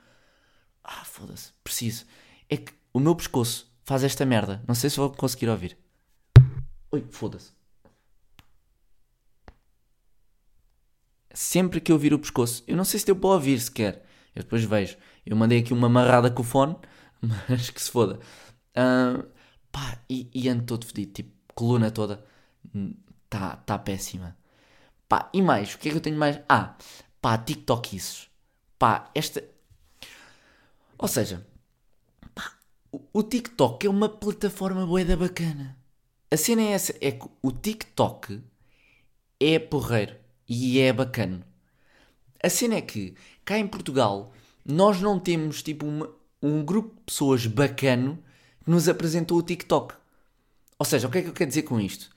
ah, 0.84 1.03
foda-se, 1.05 1.51
preciso. 1.63 2.05
É 2.50 2.58
que 2.58 2.74
o 2.93 3.00
meu 3.00 3.15
pescoço 3.15 3.72
faz 3.84 4.03
esta 4.03 4.25
merda. 4.25 4.63
Não 4.67 4.75
sei 4.75 4.89
se 4.89 4.98
vou 4.98 5.12
conseguir 5.12 5.50
ouvir. 5.50 5.77
Oi, 6.91 7.05
foda-se. 7.12 7.51
Sempre 11.34 11.79
que 11.79 11.91
eu 11.91 11.98
viro 11.98 12.15
o 12.15 12.19
pescoço, 12.19 12.63
eu 12.67 12.75
não 12.75 12.84
sei 12.84 13.00
se 13.00 13.05
deu 13.05 13.15
para 13.15 13.29
ouvir 13.29 13.60
sequer. 13.60 14.03
Eu 14.36 14.43
depois 14.43 14.63
vejo. 14.63 14.98
Eu 15.25 15.36
mandei 15.36 15.60
aqui 15.60 15.74
uma 15.74 15.88
amarrada 15.88 16.31
com 16.31 16.41
o 16.41 16.46
fone, 16.46 16.75
mas 17.48 17.69
que 17.69 17.81
se 17.81 17.91
foda. 17.91 18.19
Uh, 18.75 19.27
pá, 19.72 20.00
e, 20.10 20.30
e 20.34 20.50
ando 20.50 20.64
todo 20.66 20.86
fedido, 20.86 21.14
tipo, 21.14 21.32
coluna 21.54 21.92
toda. 21.92 22.24
Tá, 23.30 23.58
tá 23.58 23.78
péssima. 23.78 24.38
Pá, 25.08 25.30
e 25.34 25.42
mais, 25.42 25.74
o 25.74 25.80
que 25.80 25.90
é 25.90 25.92
que 25.92 25.98
eu 25.98 26.02
tenho 26.02 26.18
mais? 26.18 26.40
Ah, 26.48 26.76
pá, 27.22 27.38
TikTok 27.38 27.96
isso. 27.96 28.30
Pá, 28.78 29.10
esta. 29.16 29.44
Ou 30.98 31.08
seja, 31.08 31.46
pá, 32.36 32.54
o, 32.92 33.02
o 33.14 33.24
TikTok 33.24 33.86
é 33.88 33.90
uma 33.90 34.10
plataforma 34.10 34.86
boeda 34.86 35.16
bacana. 35.18 35.78
A 36.32 36.38
cena 36.38 36.62
é 36.62 36.72
essa, 36.72 36.96
é 37.02 37.12
que 37.12 37.28
o 37.42 37.52
TikTok 37.52 38.42
é 39.40 39.60
porreiro 39.60 40.16
e 40.48 40.80
é 40.80 40.94
bacana. 40.94 41.46
A 42.44 42.50
cena 42.50 42.76
é 42.76 42.82
que 42.82 43.16
cá 43.44 43.58
em 43.58 43.68
Portugal 43.68 44.32
nós 44.66 45.02
não 45.02 45.20
temos 45.20 45.64
tipo 45.64 45.86
uma, 45.86 46.10
um 46.42 46.64
grupo 46.64 46.96
de 46.96 47.02
pessoas 47.04 47.46
bacano 47.48 48.24
que 48.63 48.72
nos 48.72 48.88
apresentou 48.88 49.38
o 49.38 49.44
TikTok. 49.44 49.96
Ou 50.78 50.86
seja, 50.86 51.08
o 51.08 51.12
que 51.12 51.18
é 51.18 51.22
que 51.22 51.30
eu 51.30 51.34
quero 51.34 51.50
dizer 51.50 51.63
com 51.63 51.80
isto? 51.80 52.10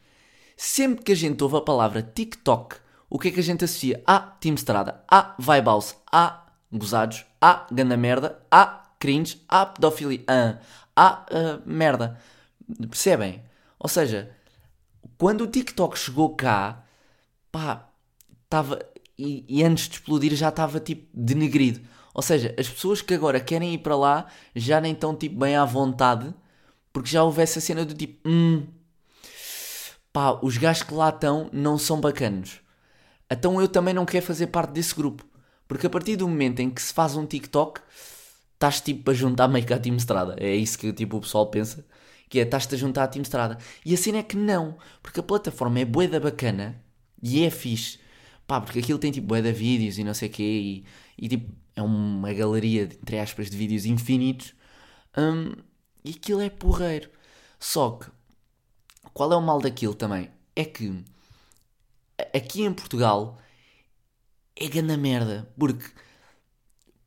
Sempre 0.57 1.05
que 1.05 1.13
a 1.13 1.17
gente 1.17 1.43
ouve 1.43 1.57
a 1.57 1.61
palavra 1.61 2.03
TikTok, 2.03 2.77
o 3.11 3.19
que 3.19 3.29
é 3.29 3.31
que 3.31 3.41
a 3.41 3.43
gente 3.43 3.65
associa? 3.65 4.03
A 4.07 4.21
Team 4.21 4.55
Strada, 4.55 5.03
A 5.11 5.35
Vibe 5.39 5.67
House, 5.67 5.97
A 6.11 6.47
Gozados, 6.73 7.25
A 7.41 7.67
Ganda 7.71 7.97
Merda, 7.97 8.41
A 8.51 8.91
Cringe, 8.99 9.43
A 9.49 9.67
Pedofilia, 9.67 10.25
A, 10.27 10.59
a 10.97 11.27
uh, 11.31 11.63
Merda. 11.67 12.19
Percebem? 12.89 13.43
Ou 13.79 13.89
seja, 13.89 14.35
quando 15.19 15.43
o 15.43 15.47
TikTok 15.47 15.99
chegou 15.99 16.35
cá, 16.37 16.85
pá, 17.51 17.89
estava. 18.45 18.79
E, 19.19 19.45
e, 19.49 19.63
antes 19.63 19.89
de 19.89 19.97
explodir 19.97 20.35
já 20.35 20.49
estava 20.49 20.81
tipo 20.81 21.07
denegrido. 21.13 21.81
Ou 22.15 22.23
seja, 22.23 22.55
as 22.59 22.69
pessoas 22.69 23.01
que 23.01 23.15
agora 23.15 23.41
querem 23.41 23.75
ir 23.75 23.79
para 23.79 23.97
lá 23.97 24.27
já 24.55 24.81
nem 24.81 24.93
estão 24.93 25.15
tipo 25.15 25.39
bem 25.39 25.57
à 25.57 25.65
vontade 25.65 26.35
porque 26.93 27.09
já 27.09 27.23
houvesse 27.23 27.59
a 27.59 27.63
cena 27.63 27.85
do 27.85 27.95
tipo, 27.95 28.29
hum, 28.29 28.67
pá, 30.13 30.39
os 30.43 30.59
gajos 30.59 30.83
que 30.83 30.95
lá 30.95 31.09
estão 31.09 31.49
não 31.53 31.79
são 31.79 32.01
bacanos. 32.01 32.61
Então 33.31 33.61
eu 33.61 33.67
também 33.67 33.95
não 33.95 34.05
quero 34.05 34.27
fazer 34.27 34.49
parte 34.49 34.73
desse 34.73 34.95
grupo. 34.95 35.25
Porque 35.67 35.87
a 35.87 35.91
partir 35.91 36.17
do 36.17 36.29
momento 36.29 36.61
em 36.61 36.69
que 36.69 36.83
se 36.83 36.93
faz 36.93 37.17
um 37.17 37.25
TikTok, 37.25 37.81
estás 38.55 38.81
tipo 38.81 39.11
a 39.11 39.15
juntar 39.15 39.49
meio 39.49 39.65
que 39.65 39.73
a 39.73 39.79
Team 39.79 39.97
Strada. 39.97 40.37
É 40.39 40.55
isso 40.55 40.79
que 40.79 40.93
tipo, 40.93 41.17
o 41.17 41.21
pessoal 41.21 41.47
pensa 41.47 41.85
que 42.29 42.39
é 42.39 42.43
estás-te 42.43 42.75
a 42.75 42.79
juntar 42.79 43.05
à 43.05 43.09
Team 43.09 43.23
Strada. 43.23 43.59
E 43.85 43.95
a 43.95 43.97
cena 43.97 44.19
é 44.19 44.23
que 44.23 44.37
não, 44.37 44.77
porque 45.03 45.21
a 45.21 45.23
plataforma 45.23 45.81
é 45.81 45.85
bué 45.85 46.07
da 46.09 46.21
bacana 46.21 46.83
e 47.23 47.45
é 47.45 47.51
fixe. 47.51 47.99
Pá, 48.47 48.61
porque 48.61 48.81
aquilo 48.81 48.99
tem 48.99 49.13
tipo 49.13 49.29
bué 49.29 49.41
da 49.41 49.53
vídeos 49.53 49.99
e 49.99 50.05
não 50.05 50.13
sei 50.15 50.29
o 50.29 50.33
quê 50.33 50.43
e, 50.43 50.85
e 51.19 51.29
tipo 51.29 51.62
é 51.77 51.83
uma 51.83 52.33
galeria, 52.33 52.83
entre 52.83 53.19
aspas, 53.19 53.51
de 53.51 53.57
vídeos 53.57 53.85
infinitos. 53.85 54.55
Hum, 55.17 55.53
e 56.05 56.11
aquilo 56.11 56.41
é 56.41 56.51
porreiro. 56.51 57.11
Só 57.59 57.93
que, 57.93 58.11
qual 59.13 59.33
é 59.33 59.37
o 59.37 59.43
mal 59.43 59.61
daquilo 59.61 59.95
também? 59.95 60.31
É 60.57 60.65
que 60.65 61.05
aqui 62.35 62.63
em 62.63 62.73
Portugal 62.73 63.39
é 64.57 64.69
grande 64.69 64.97
merda. 64.97 65.49
Porque, 65.59 65.85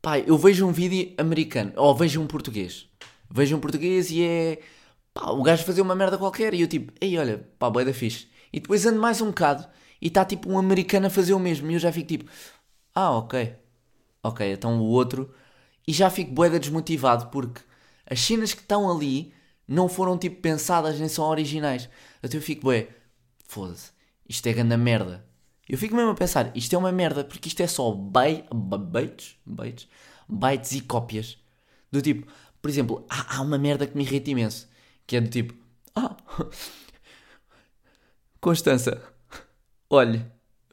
pá, 0.01 0.19
eu 0.19 0.38
vejo 0.38 0.67
um 0.67 0.72
vídeo 0.72 1.13
americano, 1.17 1.74
ou 1.75 1.95
vejo 1.95 2.22
um 2.22 2.27
português. 2.27 2.89
Vejo 3.29 3.55
um 3.57 3.60
português 3.60 4.12
e 4.12 4.24
é 4.24 4.60
pá, 5.13 5.31
o 5.31 5.43
gajo 5.43 5.63
fazia 5.65 5.84
uma 5.84 5.95
merda 5.95 6.17
qualquer 6.17 6.53
e 6.53 6.62
eu 6.62 6.67
tipo, 6.67 6.93
ei, 7.01 7.17
olha, 7.17 7.48
pá, 7.60 7.69
boeda 7.69 7.93
fixe. 7.93 8.27
E 8.53 8.60
depois 8.60 8.86
ando 8.86 9.00
mais 9.00 9.22
um 9.22 9.27
bocado 9.27 9.67
e 10.01 10.07
está 10.07 10.25
tipo 10.25 10.50
um 10.50 10.57
americano 10.60 11.07
a 11.07 11.10
fazer 11.10 11.34
o 11.34 11.39
mesmo 11.39 11.72
e 11.72 11.75
eu 11.75 11.79
já 11.79 11.91
fico 11.91 12.07
tipo, 12.07 12.31
ah, 12.93 13.12
ok, 13.17 13.55
ok, 14.27 14.53
então 14.53 14.79
o 14.79 14.86
outro. 14.86 15.34
E 15.88 15.94
já 15.94 16.10
fico 16.10 16.32
boeda 16.32 16.60
desmotivado 16.60 17.27
porque 17.27 17.62
as 18.05 18.20
cenas 18.20 18.53
que 18.53 18.62
estão 18.62 18.89
ali 18.89 19.34
não 19.67 19.88
foram 19.88 20.17
tipo 20.17 20.41
pensadas 20.41 21.00
nem 21.00 21.08
são 21.08 21.25
originais. 21.25 21.89
Então 22.24 22.39
eu 22.39 22.44
fico, 22.44 22.63
bué, 22.63 22.89
foda-se, 23.48 23.91
isto 24.27 24.48
é 24.48 24.53
grande 24.53 24.77
merda. 24.77 25.25
Eu 25.67 25.77
fico 25.77 25.96
mesmo 25.96 26.12
a 26.12 26.15
pensar, 26.15 26.55
isto 26.55 26.75
é 26.75 26.77
uma 26.77 26.91
merda 26.91 27.24
porque 27.24 27.48
isto 27.48 27.62
é 27.62 27.67
só 27.67 27.91
baits, 27.91 28.48
baits, 29.46 29.88
bytes 30.27 30.72
e 30.74 30.82
cópias. 30.82 31.38
Do 31.91 32.01
tipo, 32.01 32.32
por 32.62 32.70
exemplo, 32.70 33.05
há, 33.10 33.38
há 33.38 33.41
uma 33.41 33.58
merda 33.58 33.88
que 33.88 33.98
me 33.98 34.03
irrita 34.03 34.29
imenso 34.29 34.67
que 35.08 35.15
é 35.15 35.22
do 35.22 35.29
tipo: 35.29 35.53
Ah, 35.96 36.15
Constança, 38.39 39.01
olhe, 39.89 40.25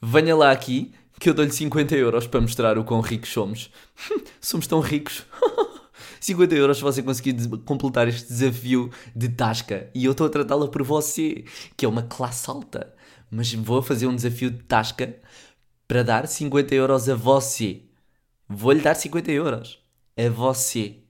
venha 0.02 0.36
lá 0.36 0.50
aqui 0.50 0.94
que 1.22 1.30
eu 1.30 1.34
dou-lhe 1.34 1.52
50 1.52 1.94
euros 1.94 2.26
para 2.26 2.40
mostrar 2.40 2.76
o 2.76 2.82
quão 2.82 3.00
ricos 3.00 3.28
somos. 3.28 3.70
somos 4.42 4.66
tão 4.66 4.80
ricos. 4.80 5.24
50 6.18 6.52
euros 6.56 6.78
se 6.78 6.82
você 6.82 7.00
conseguir 7.00 7.36
completar 7.58 8.08
este 8.08 8.26
desafio 8.26 8.90
de 9.14 9.28
tasca. 9.28 9.88
E 9.94 10.04
eu 10.04 10.10
estou 10.10 10.26
a 10.26 10.30
tratá-la 10.30 10.66
por 10.66 10.82
você, 10.82 11.44
que 11.76 11.86
é 11.86 11.88
uma 11.88 12.02
classe 12.02 12.50
alta. 12.50 12.92
Mas 13.30 13.54
vou 13.54 13.80
fazer 13.80 14.08
um 14.08 14.16
desafio 14.16 14.50
de 14.50 14.64
tasca 14.64 15.14
para 15.86 16.02
dar 16.02 16.26
50 16.26 16.74
euros 16.74 17.08
a 17.08 17.14
você. 17.14 17.82
Vou-lhe 18.48 18.80
dar 18.80 18.96
50 18.96 19.30
euros. 19.30 19.78
A 20.16 20.28
você. 20.28 21.04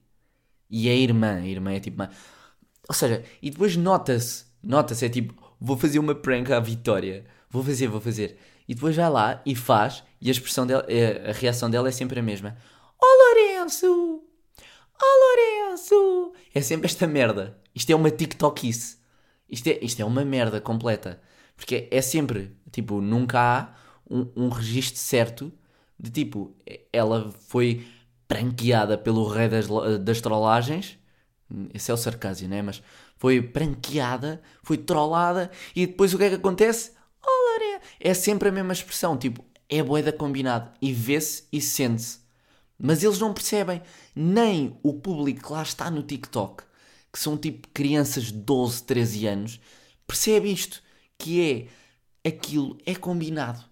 E 0.68 0.90
a 0.90 0.94
irmã. 0.94 1.36
A 1.36 1.46
irmã 1.46 1.72
é 1.72 1.80
tipo. 1.80 2.02
Ou 2.86 2.94
seja, 2.94 3.24
e 3.40 3.48
depois 3.48 3.76
nota-se, 3.76 4.44
nota-se, 4.62 5.06
é 5.06 5.08
tipo, 5.08 5.34
vou 5.58 5.78
fazer 5.78 5.98
uma 5.98 6.14
prank 6.14 6.52
à 6.52 6.60
Vitória, 6.60 7.24
vou 7.48 7.64
fazer, 7.64 7.86
vou 7.86 8.00
fazer. 8.00 8.38
E 8.68 8.74
depois 8.74 8.96
vai 8.96 9.10
lá 9.10 9.42
e 9.44 9.54
faz, 9.54 10.02
e 10.20 10.28
a 10.28 10.32
expressão 10.32 10.66
dela, 10.66 10.84
é, 10.88 11.30
a 11.30 11.32
reação 11.32 11.70
dela 11.70 11.88
é 11.88 11.92
sempre 11.92 12.20
a 12.20 12.22
mesma. 12.22 12.56
Oh 13.00 13.06
Lourenço! 13.06 14.22
Oh 15.00 15.68
Lourenço! 15.68 16.32
É 16.54 16.60
sempre 16.60 16.86
esta 16.86 17.06
merda. 17.06 17.58
Isto 17.74 17.90
é 17.90 17.96
uma 17.96 18.10
TikTokice. 18.10 18.98
Isto 19.48 19.68
é, 19.68 19.78
isto 19.82 20.00
é 20.00 20.04
uma 20.04 20.24
merda 20.24 20.60
completa. 20.60 21.20
Porque 21.56 21.88
é 21.90 22.00
sempre, 22.00 22.56
tipo, 22.70 23.00
nunca 23.00 23.40
há 23.40 23.74
um, 24.08 24.30
um 24.36 24.48
registro 24.48 24.98
certo 24.98 25.52
de 25.98 26.10
tipo, 26.10 26.56
ela 26.92 27.30
foi 27.48 27.86
pranqueada 28.26 28.96
pelo 28.98 29.26
rei 29.28 29.48
das, 29.48 29.66
das 30.00 30.20
trollagens 30.20 30.98
esse 31.72 31.90
é 31.90 31.94
o 31.94 31.96
sarcasmo, 31.96 32.48
né? 32.48 32.62
Mas 32.62 32.82
foi 33.16 33.42
pranqueada, 33.42 34.40
foi 34.62 34.76
trollada 34.78 35.50
e 35.74 35.86
depois 35.86 36.14
o 36.14 36.18
que 36.18 36.24
é 36.24 36.28
que 36.30 36.34
acontece? 36.36 36.92
É 38.04 38.14
sempre 38.14 38.48
a 38.48 38.52
mesma 38.52 38.72
expressão, 38.72 39.16
tipo, 39.16 39.44
é 39.68 39.80
boeda 39.80 40.12
combinado 40.12 40.72
e 40.82 40.92
vê-se 40.92 41.44
e 41.52 41.60
sente-se. 41.60 42.18
Mas 42.76 43.04
eles 43.04 43.20
não 43.20 43.32
percebem, 43.32 43.80
nem 44.12 44.76
o 44.82 44.94
público 44.94 45.46
que 45.46 45.52
lá 45.52 45.62
está 45.62 45.88
no 45.88 46.02
TikTok, 46.02 46.64
que 47.12 47.18
são 47.18 47.38
tipo 47.38 47.68
crianças 47.68 48.24
de 48.24 48.32
12, 48.32 48.82
13 48.82 49.26
anos, 49.28 49.60
percebe 50.04 50.52
isto, 50.52 50.82
que 51.16 51.68
é 52.24 52.28
aquilo 52.28 52.76
é 52.84 52.92
combinado. 52.92 53.64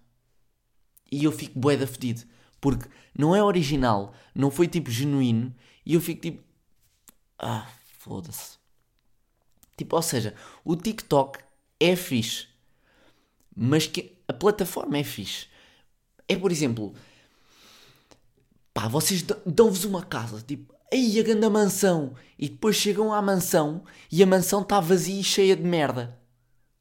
E 1.11 1.25
eu 1.25 1.31
fico 1.33 1.59
boeda 1.59 1.85
fedido, 1.85 2.21
porque 2.61 2.87
não 3.13 3.35
é 3.35 3.43
original, 3.43 4.13
não 4.33 4.49
foi 4.49 4.69
tipo 4.69 4.89
genuíno, 4.89 5.53
e 5.85 5.95
eu 5.95 5.99
fico 5.99 6.21
tipo, 6.21 6.41
ah, 7.37 7.69
foda-se. 7.99 8.57
Tipo, 9.75 9.97
ou 9.97 10.01
seja, 10.01 10.33
o 10.63 10.77
TikTok 10.77 11.37
é 11.81 11.97
fixe, 11.97 12.47
mas 13.53 13.87
que 13.87 14.20
a 14.31 14.33
plataforma 14.33 14.97
é 14.97 15.03
fixe. 15.03 15.47
É, 16.27 16.35
por 16.35 16.51
exemplo, 16.51 16.93
pá, 18.73 18.87
vocês 18.87 19.23
dão-vos 19.45 19.83
uma 19.83 20.01
casa, 20.01 20.41
tipo, 20.41 20.73
aí 20.91 21.19
a 21.19 21.23
grande 21.23 21.47
mansão, 21.49 22.13
e 22.39 22.49
depois 22.49 22.75
chegam 22.77 23.13
à 23.13 23.21
mansão 23.21 23.83
e 24.11 24.23
a 24.23 24.25
mansão 24.25 24.61
está 24.61 24.79
vazia 24.79 25.19
e 25.19 25.23
cheia 25.23 25.55
de 25.55 25.63
merda. 25.63 26.17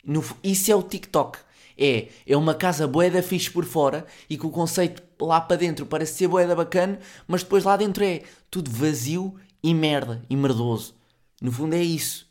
No, 0.05 0.25
isso 0.43 0.71
é 0.71 0.75
o 0.75 0.83
TikTok. 0.83 1.39
É, 1.77 2.09
é 2.27 2.37
uma 2.37 2.55
casa 2.55 2.87
boeda 2.87 3.23
fixe 3.23 3.51
por 3.51 3.65
fora 3.65 4.07
e 4.29 4.37
que 4.37 4.47
o 4.47 4.51
conceito 4.51 5.03
lá 5.21 5.41
para 5.41 5.57
dentro 5.57 5.87
parece 5.87 6.15
ser 6.15 6.29
boeda 6.29 6.55
bacana, 6.55 6.99
mas 7.27 7.43
depois 7.43 7.65
lá 7.65 7.77
dentro 7.77 8.05
é 8.05 8.23
tudo 8.51 8.71
vazio 8.71 9.35
e 9.63 9.75
merda, 9.75 10.23
e 10.29 10.37
merdoso. 10.37 10.95
No 11.41 11.51
fundo 11.51 11.75
é 11.75 11.83
isso. 11.83 12.29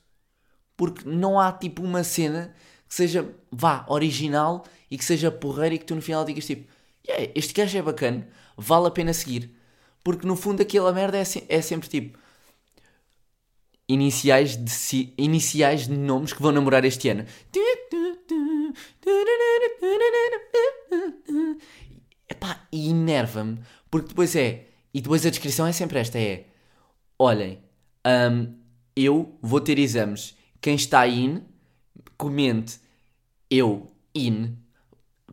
Porque 0.78 1.08
não 1.10 1.40
há 1.40 1.52
tipo 1.52 1.84
uma 1.84 2.04
cena 2.04 2.54
que 2.90 2.96
seja, 2.96 3.30
vá, 3.52 3.86
original 3.88 4.66
e 4.90 4.98
que 4.98 5.06
seja 5.06 5.32
porreira 5.32 5.76
e 5.76 5.78
que 5.78 5.86
tu 5.86 5.96
no 5.96 6.02
final 6.02 6.26
digas 6.26 6.46
tipo, 6.46 6.68
yeah, 7.08 7.32
este 7.36 7.54
gajo 7.54 7.78
é 7.78 7.82
bacana, 7.82 8.28
vale 8.58 8.88
a 8.88 8.92
pena 8.92 9.14
seguir. 9.14 9.56
Porque 10.04 10.26
no 10.26 10.36
fundo 10.36 10.62
aquela 10.62 10.92
merda 10.92 11.18
é, 11.18 11.24
se 11.24 11.44
é 11.48 11.62
sempre 11.62 11.88
tipo, 11.88 12.18
iniciais 13.88 14.56
de, 14.56 14.72
si, 14.72 15.14
iniciais 15.18 15.88
de 15.88 15.96
nomes 15.96 16.34
que 16.34 16.42
vão 16.42 16.52
namorar 16.52 16.84
este 16.84 17.10
ano. 17.10 17.26
Epá, 22.28 22.68
e 22.72 22.90
enerva-me, 22.90 23.60
porque 23.90 24.10
depois 24.10 24.36
é, 24.36 24.68
e 24.94 25.02
depois 25.02 25.26
a 25.26 25.30
descrição 25.30 25.66
é 25.68 25.72
sempre 25.72 26.00
esta, 26.00 26.20
é, 26.20 26.46
olhem, 27.18 27.60
um, 28.06 28.56
eu 28.96 29.38
vou 29.42 29.60
ter 29.60 29.78
exames, 29.80 30.38
quem 30.62 30.76
está 30.76 31.08
in, 31.08 31.44
comente, 32.20 32.82
eu, 33.50 33.90
in, 34.14 34.58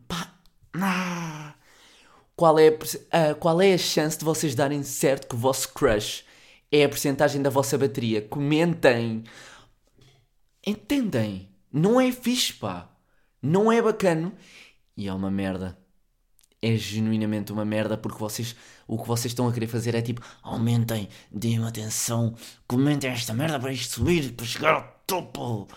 pá, 0.07 0.33
ah, 0.73 1.53
qual 2.33 2.57
é, 2.57 2.69
a, 2.69 3.31
uh, 3.31 3.35
qual 3.35 3.61
é 3.61 3.73
a 3.73 3.77
chance 3.77 4.17
de 4.17 4.23
vocês 4.23 4.55
darem 4.55 4.81
certo 4.83 5.27
que 5.27 5.35
o 5.35 5.37
vosso 5.37 5.73
crush 5.73 6.23
é 6.71 6.85
a 6.85 6.89
porcentagem 6.89 7.41
da 7.41 7.49
vossa 7.49 7.77
bateria? 7.77 8.21
Comentem. 8.21 9.25
Entendem? 10.65 11.49
Não 11.71 11.99
é 11.99 12.09
fixe, 12.11 12.53
pá. 12.53 12.89
Não 13.41 13.69
é 13.69 13.81
bacana. 13.81 14.31
E 14.95 15.09
é 15.09 15.13
uma 15.13 15.29
merda. 15.29 15.77
É 16.61 16.75
genuinamente 16.75 17.51
uma 17.51 17.65
merda 17.65 17.97
porque 17.97 18.17
vocês, 18.17 18.55
o 18.87 18.97
que 18.97 19.07
vocês 19.07 19.31
estão 19.33 19.47
a 19.47 19.53
querer 19.53 19.67
fazer 19.67 19.93
é 19.93 20.01
tipo 20.01 20.21
aumentem, 20.41 21.09
deem 21.29 21.63
atenção, 21.63 22.33
comentem 22.65 23.11
esta 23.11 23.33
merda 23.33 23.59
para 23.59 23.71
isto 23.73 23.95
subir, 23.95 24.33
para 24.33 24.45
chegar 24.45 24.73
ao 24.73 24.96
topo. 25.07 25.67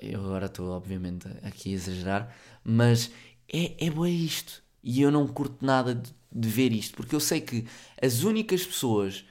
Eu 0.00 0.20
agora 0.20 0.46
estou, 0.46 0.70
obviamente, 0.70 1.26
aqui 1.42 1.70
a 1.70 1.74
exagerar, 1.74 2.36
mas 2.62 3.10
é, 3.52 3.86
é 3.86 3.90
bem 3.90 4.24
isto. 4.24 4.62
E 4.82 5.02
eu 5.02 5.10
não 5.10 5.26
curto 5.26 5.64
nada 5.64 5.94
de, 5.94 6.14
de 6.30 6.48
ver 6.48 6.72
isto, 6.72 6.94
porque 6.96 7.14
eu 7.14 7.20
sei 7.20 7.40
que 7.40 7.66
as 8.00 8.22
únicas 8.22 8.64
pessoas 8.64 9.24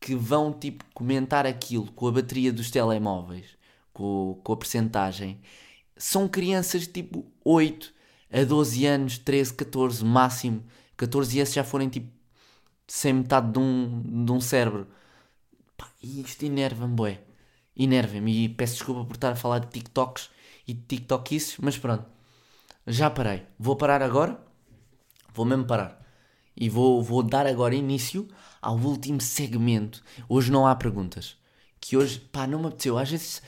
que 0.00 0.14
vão 0.14 0.52
tipo 0.52 0.84
comentar 0.92 1.46
aquilo 1.46 1.90
com 1.92 2.08
a 2.08 2.12
bateria 2.12 2.52
dos 2.52 2.70
telemóveis, 2.70 3.46
com, 3.92 4.40
com 4.42 4.52
a 4.52 4.56
percentagem, 4.56 5.40
são 5.96 6.28
crianças 6.28 6.86
tipo 6.86 7.24
8 7.44 7.92
a 8.32 8.44
12 8.44 8.86
anos, 8.86 9.18
13, 9.18 9.54
14 9.54 10.04
máximo. 10.04 10.64
14 10.96 11.40
e 11.40 11.44
já 11.44 11.64
forem 11.64 11.88
tipo 11.88 12.08
sem 12.86 13.12
metade 13.12 13.52
de 13.52 13.58
um, 13.58 14.24
de 14.24 14.32
um 14.32 14.40
cérebro. 14.40 14.86
E 16.02 16.20
isto 16.20 16.44
enerva-me, 16.44 16.94
bué. 16.94 17.20
Enerva-me. 17.76 18.44
E 18.44 18.48
peço 18.48 18.74
desculpa 18.74 19.04
por 19.04 19.14
estar 19.14 19.32
a 19.32 19.36
falar 19.36 19.60
de 19.60 19.68
TikToks 19.68 20.30
e 20.66 20.74
de 20.74 20.82
TikTokices, 20.82 21.56
mas 21.58 21.78
pronto. 21.78 22.04
Já 22.86 23.10
parei. 23.10 23.46
Vou 23.58 23.76
parar 23.76 24.02
agora. 24.02 24.38
Vou 25.34 25.44
mesmo 25.44 25.64
parar. 25.64 26.00
E 26.56 26.68
vou, 26.68 27.02
vou 27.02 27.22
dar 27.22 27.46
agora 27.46 27.74
início 27.74 28.28
ao 28.60 28.76
último 28.76 29.20
segmento. 29.20 30.02
Hoje 30.28 30.50
não 30.50 30.66
há 30.66 30.74
perguntas. 30.74 31.36
Que 31.80 31.96
hoje, 31.96 32.20
pá, 32.20 32.46
não 32.46 32.60
me 32.60 32.66
apeteceu. 32.66 32.98
Às 32.98 33.10
vezes 33.10 33.42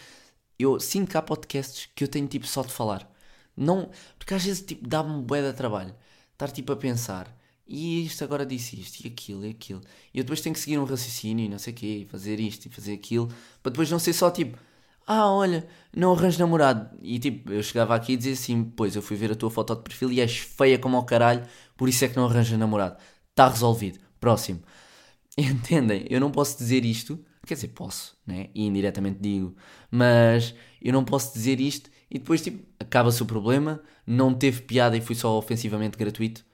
eu 0.59 0.78
sinto 0.81 1.11
que 1.11 1.16
há 1.16 1.23
podcasts 1.23 1.88
que 1.95 2.04
eu 2.04 2.09
tenho 2.09 2.26
tipo 2.26 2.47
só 2.47 2.62
de 2.62 2.73
falar. 2.73 3.11
Não, 3.57 3.90
porque 4.19 4.35
às 4.35 4.45
vezes 4.45 4.62
tipo 4.62 4.88
dá-me 4.88 5.23
bué 5.23 5.43
de 5.43 5.57
trabalho 5.57 5.95
estar 6.33 6.50
tipo 6.50 6.73
a 6.73 6.76
pensar. 6.76 7.35
E 7.66 8.04
isto 8.04 8.23
agora 8.25 8.44
disse 8.44 8.78
isto, 8.78 9.04
e 9.04 9.09
aquilo, 9.09 9.47
e 9.47 9.50
aquilo. 9.50 9.80
E 10.12 10.18
eu 10.18 10.25
depois 10.25 10.40
tenho 10.40 10.54
que 10.54 10.61
seguir 10.61 10.78
um 10.78 10.85
raciocínio 10.85 11.47
e 11.47 11.49
não 11.49 11.59
sei 11.59 11.73
o 11.73 11.76
quê, 11.76 11.87
e 12.02 12.04
fazer 12.04 12.38
isto 12.40 12.66
e 12.66 12.68
fazer 12.68 12.92
aquilo, 12.94 13.28
para 13.62 13.71
depois 13.73 13.90
não 13.90 13.99
ser 13.99 14.12
só 14.12 14.30
tipo, 14.30 14.59
ah, 15.06 15.30
olha, 15.30 15.66
não 15.94 16.12
arranjo 16.12 16.38
namorado. 16.38 16.97
E 17.02 17.18
tipo, 17.18 17.52
eu 17.52 17.62
chegava 17.62 17.94
aqui 17.94 18.12
e 18.12 18.16
dizia 18.16 18.33
assim, 18.33 18.64
pois 18.64 18.97
eu 18.97 19.02
fui 19.02 19.16
ver 19.16 19.33
a 19.33 19.35
tua 19.35 19.50
foto 19.50 19.75
de 19.76 19.83
perfil 19.83 20.12
e 20.12 20.21
és 20.21 20.38
feia 20.38 20.78
como 20.78 20.97
ao 20.97 21.04
caralho, 21.04 21.47
por 21.76 21.88
isso 21.88 22.04
é 22.04 22.09
que 22.09 22.16
não 22.16 22.26
arranjas 22.26 22.59
namorado. 22.59 22.97
Está 23.30 23.49
resolvido. 23.49 23.99
Próximo. 24.21 24.62
Entendem? 25.37 26.06
Eu 26.09 26.21
não 26.21 26.30
posso 26.30 26.56
dizer 26.56 26.85
isto. 26.85 27.18
Quer 27.47 27.54
dizer, 27.54 27.68
posso, 27.68 28.16
né? 28.26 28.49
E 28.54 28.64
indiretamente 28.64 29.18
digo. 29.20 29.55
Mas 29.90 30.55
eu 30.81 30.92
não 30.92 31.05
posso 31.05 31.35
dizer 31.35 31.61
isto 31.61 31.90
e 32.11 32.18
depois, 32.18 32.40
tipo, 32.40 32.64
acaba-se 32.81 33.22
o 33.22 33.27
problema. 33.27 33.83
Não 34.07 34.33
teve 34.35 34.62
piada 34.62 34.96
e 34.96 35.00
foi 35.00 35.14
só 35.14 35.37
ofensivamente 35.37 35.98
gratuito. 35.98 36.44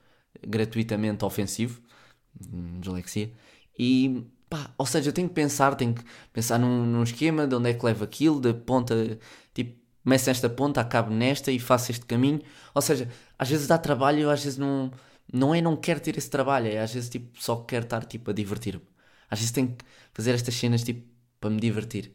Gratuitamente 0.47 1.25
ofensivo. 1.25 1.81
Hum, 2.51 2.79
dislexia. 2.79 3.31
E 3.77 4.25
pá, 4.49 4.73
ou 4.77 4.85
seja, 4.85 5.09
eu 5.09 5.13
tenho 5.13 5.29
que 5.29 5.35
pensar, 5.35 5.75
tenho 5.75 5.93
que 5.93 6.03
pensar 6.33 6.59
num, 6.59 6.85
num 6.85 7.03
esquema 7.03 7.47
de 7.47 7.55
onde 7.55 7.69
é 7.69 7.73
que 7.73 7.85
leva 7.85 8.03
aquilo, 8.05 8.39
da 8.41 8.53
ponta, 8.53 9.17
tipo, 9.53 9.79
começo 10.03 10.27
nesta 10.29 10.49
ponta, 10.49 10.81
acabo 10.81 11.11
nesta 11.11 11.51
e 11.51 11.59
faço 11.59 11.91
este 11.91 12.05
caminho. 12.05 12.41
Ou 12.73 12.81
seja, 12.81 13.09
às 13.37 13.49
vezes 13.49 13.67
dá 13.67 13.77
trabalho, 13.77 14.29
às 14.29 14.43
vezes 14.43 14.57
não 14.57 14.91
não 15.33 15.55
é 15.55 15.61
não 15.61 15.77
quero 15.77 15.99
ter 16.01 16.17
esse 16.17 16.29
trabalho, 16.29 16.67
é 16.67 16.79
às 16.79 16.93
vezes 16.93 17.09
tipo, 17.09 17.41
só 17.41 17.57
quero 17.63 17.85
estar 17.85 18.05
tipo, 18.05 18.31
a 18.31 18.33
divertir-me. 18.33 18.83
Às 19.29 19.39
vezes 19.39 19.51
tenho 19.53 19.69
que 19.75 19.85
fazer 20.13 20.31
estas 20.33 20.55
cenas 20.55 20.83
tipo, 20.83 21.07
para 21.39 21.49
me 21.49 21.59
divertir. 21.59 22.13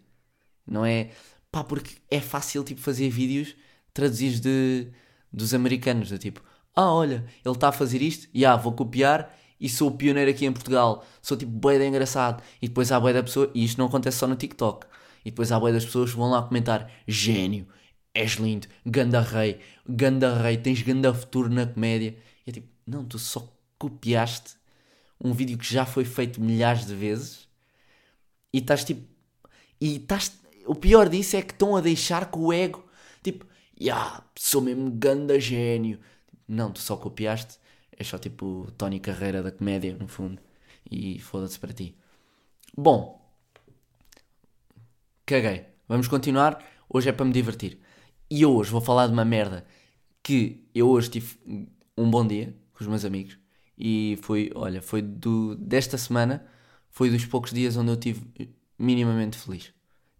Não 0.67 0.85
é. 0.85 1.11
Pá, 1.51 1.65
porque 1.65 1.97
é 2.11 2.21
fácil 2.21 2.65
tipo, 2.65 2.81
fazer 2.81 3.09
vídeos 3.11 3.57
traduzidos 3.95 4.41
de, 4.41 4.89
dos 5.33 5.55
americanos, 5.55 6.11
do 6.11 6.19
tipo, 6.19 6.43
ah, 6.77 6.93
olha, 6.93 7.25
ele 7.45 7.55
está 7.55 7.69
a 7.69 7.73
fazer 7.73 8.03
isto, 8.03 8.29
e 8.35 8.45
ah, 8.45 8.55
vou 8.57 8.73
copiar 8.73 9.35
e 9.59 9.69
sou 9.69 9.89
o 9.89 9.97
pioneiro 9.97 10.31
aqui 10.31 10.45
em 10.47 10.53
Portugal. 10.53 11.05
Sou 11.23 11.37
tipo 11.37 11.51
bué 11.51 11.85
engraçado. 11.87 12.43
E 12.61 12.69
depois 12.69 12.93
há 12.93 13.01
bué 13.01 13.13
da 13.13 13.23
pessoa, 13.23 13.51
e 13.55 13.65
isto 13.65 13.79
não 13.79 13.87
acontece 13.87 14.19
só 14.19 14.27
no 14.27 14.37
TikTok. 14.37 14.87
E 15.25 15.31
depois 15.31 15.51
há 15.51 15.59
bué 15.59 15.73
das 15.73 15.85
pessoas 15.85 16.11
que 16.11 16.17
vão 16.17 16.31
lá 16.31 16.43
comentar: 16.43 16.91
gênio, 17.09 17.67
és 18.15 18.33
lindo, 18.33 18.69
ganda 18.85 19.21
rei, 19.21 19.59
ganda 19.89 20.41
rei, 20.43 20.57
tens 20.59 20.83
ganda 20.83 21.13
futuro 21.15 21.49
na 21.49 21.67
comédia. 21.67 22.17
E 22.47 22.51
é 22.51 22.53
tipo, 22.53 22.69
não, 22.87 23.05
tu 23.05 23.19
só 23.19 23.53
copiaste 23.79 24.57
um 25.23 25.33
vídeo 25.33 25.59
que 25.59 25.65
já 25.73 25.87
foi 25.87 26.05
feito 26.05 26.41
milhares 26.41 26.87
de 26.87 26.95
vezes 26.95 27.49
e 28.53 28.59
estás 28.59 28.85
tipo. 28.85 29.07
E 29.81 29.97
estás. 29.97 30.33
O 30.67 30.75
pior 30.75 31.09
disso 31.09 31.37
é 31.37 31.43
que 31.43 31.53
estão 31.53 31.77
a 31.77 31.81
deixar 31.81 32.27
com 32.27 32.47
o 32.47 32.53
ego, 32.53 32.85
tipo, 33.23 33.47
yeah, 33.81 34.25
sou 34.37 34.61
mesmo 34.61 34.91
ganda 34.91 35.39
gênio. 35.39 36.01
Não, 36.49 36.71
tu 36.71 36.81
só 36.81 36.97
copiaste, 36.97 37.59
é 37.93 38.05
só 38.05 38.19
tipo 38.19 38.71
Tony 38.77 39.01
Carreira 39.01 39.43
da 39.43 39.51
comédia, 39.51 39.97
no 39.99 40.09
fundo. 40.09 40.41
E 40.91 41.19
foda-se 41.19 41.59
para 41.59 41.73
ti. 41.73 41.97
Bom, 42.77 43.21
caguei. 45.25 45.67
Vamos 45.89 46.09
continuar. 46.09 46.65
Hoje 46.89 47.09
é 47.09 47.13
para 47.13 47.25
me 47.25 47.33
divertir. 47.33 47.79
E 48.31 48.45
hoje 48.45 48.71
vou 48.71 48.81
falar 48.81 49.07
de 49.07 49.13
uma 49.13 49.25
merda 49.25 49.67
que 50.23 50.69
eu 50.75 50.89
hoje 50.89 51.11
tive 51.11 51.37
um 51.97 52.11
bom 52.11 52.27
dia 52.27 52.55
com 52.73 52.83
os 52.83 52.89
meus 52.89 53.05
amigos. 53.05 53.39
E 53.79 54.19
foi, 54.23 54.51
olha, 54.55 54.81
foi 54.83 55.03
do, 55.03 55.55
desta 55.57 55.99
semana, 55.99 56.47
foi 56.91 57.11
dos 57.11 57.25
poucos 57.25 57.53
dias 57.53 57.77
onde 57.77 57.91
eu 57.91 57.95
estive 57.95 58.23
minimamente 58.79 59.37
feliz. 59.37 59.73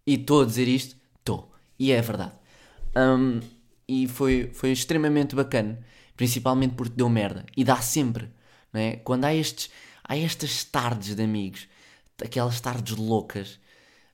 E 0.05 0.13
estou 0.13 0.43
a 0.43 0.45
dizer 0.45 0.67
isto, 0.67 0.95
estou. 1.19 1.51
E 1.77 1.91
é 1.91 2.01
verdade. 2.01 2.33
Um, 2.95 3.39
e 3.87 4.07
foi, 4.07 4.49
foi 4.53 4.71
extremamente 4.71 5.35
bacana, 5.35 5.79
principalmente 6.17 6.75
porque 6.75 6.95
deu 6.95 7.09
merda. 7.09 7.45
E 7.55 7.63
dá 7.63 7.77
sempre, 7.81 8.29
não 8.73 8.81
é? 8.81 8.97
Quando 8.97 9.25
há, 9.25 9.33
estes, 9.33 9.69
há 10.03 10.17
estas 10.17 10.65
tardes 10.65 11.15
de 11.15 11.23
amigos, 11.23 11.67
aquelas 12.21 12.59
tardes 12.59 12.97
loucas, 12.97 13.59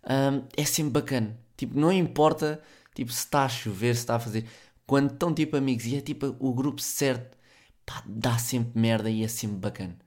um, 0.05 0.45
é 0.55 0.65
sempre 0.65 0.91
bacana. 0.91 1.39
Tipo, 1.57 1.79
não 1.79 1.91
importa 1.91 2.61
tipo, 2.93 3.11
se 3.11 3.19
está 3.19 3.45
a 3.45 3.49
chover, 3.49 3.95
se 3.95 4.01
está 4.01 4.15
a 4.15 4.19
fazer. 4.19 4.45
Quando 4.85 5.13
estão 5.13 5.33
tipo 5.33 5.57
amigos 5.57 5.85
e 5.85 5.95
é 5.95 6.01
tipo 6.01 6.35
o 6.39 6.53
grupo 6.53 6.81
certo 6.81 7.37
pá, 7.85 8.03
dá 8.05 8.37
sempre 8.37 8.79
merda 8.79 9.09
e 9.09 9.23
é 9.23 9.27
sempre 9.27 9.57
bacana. 9.57 9.97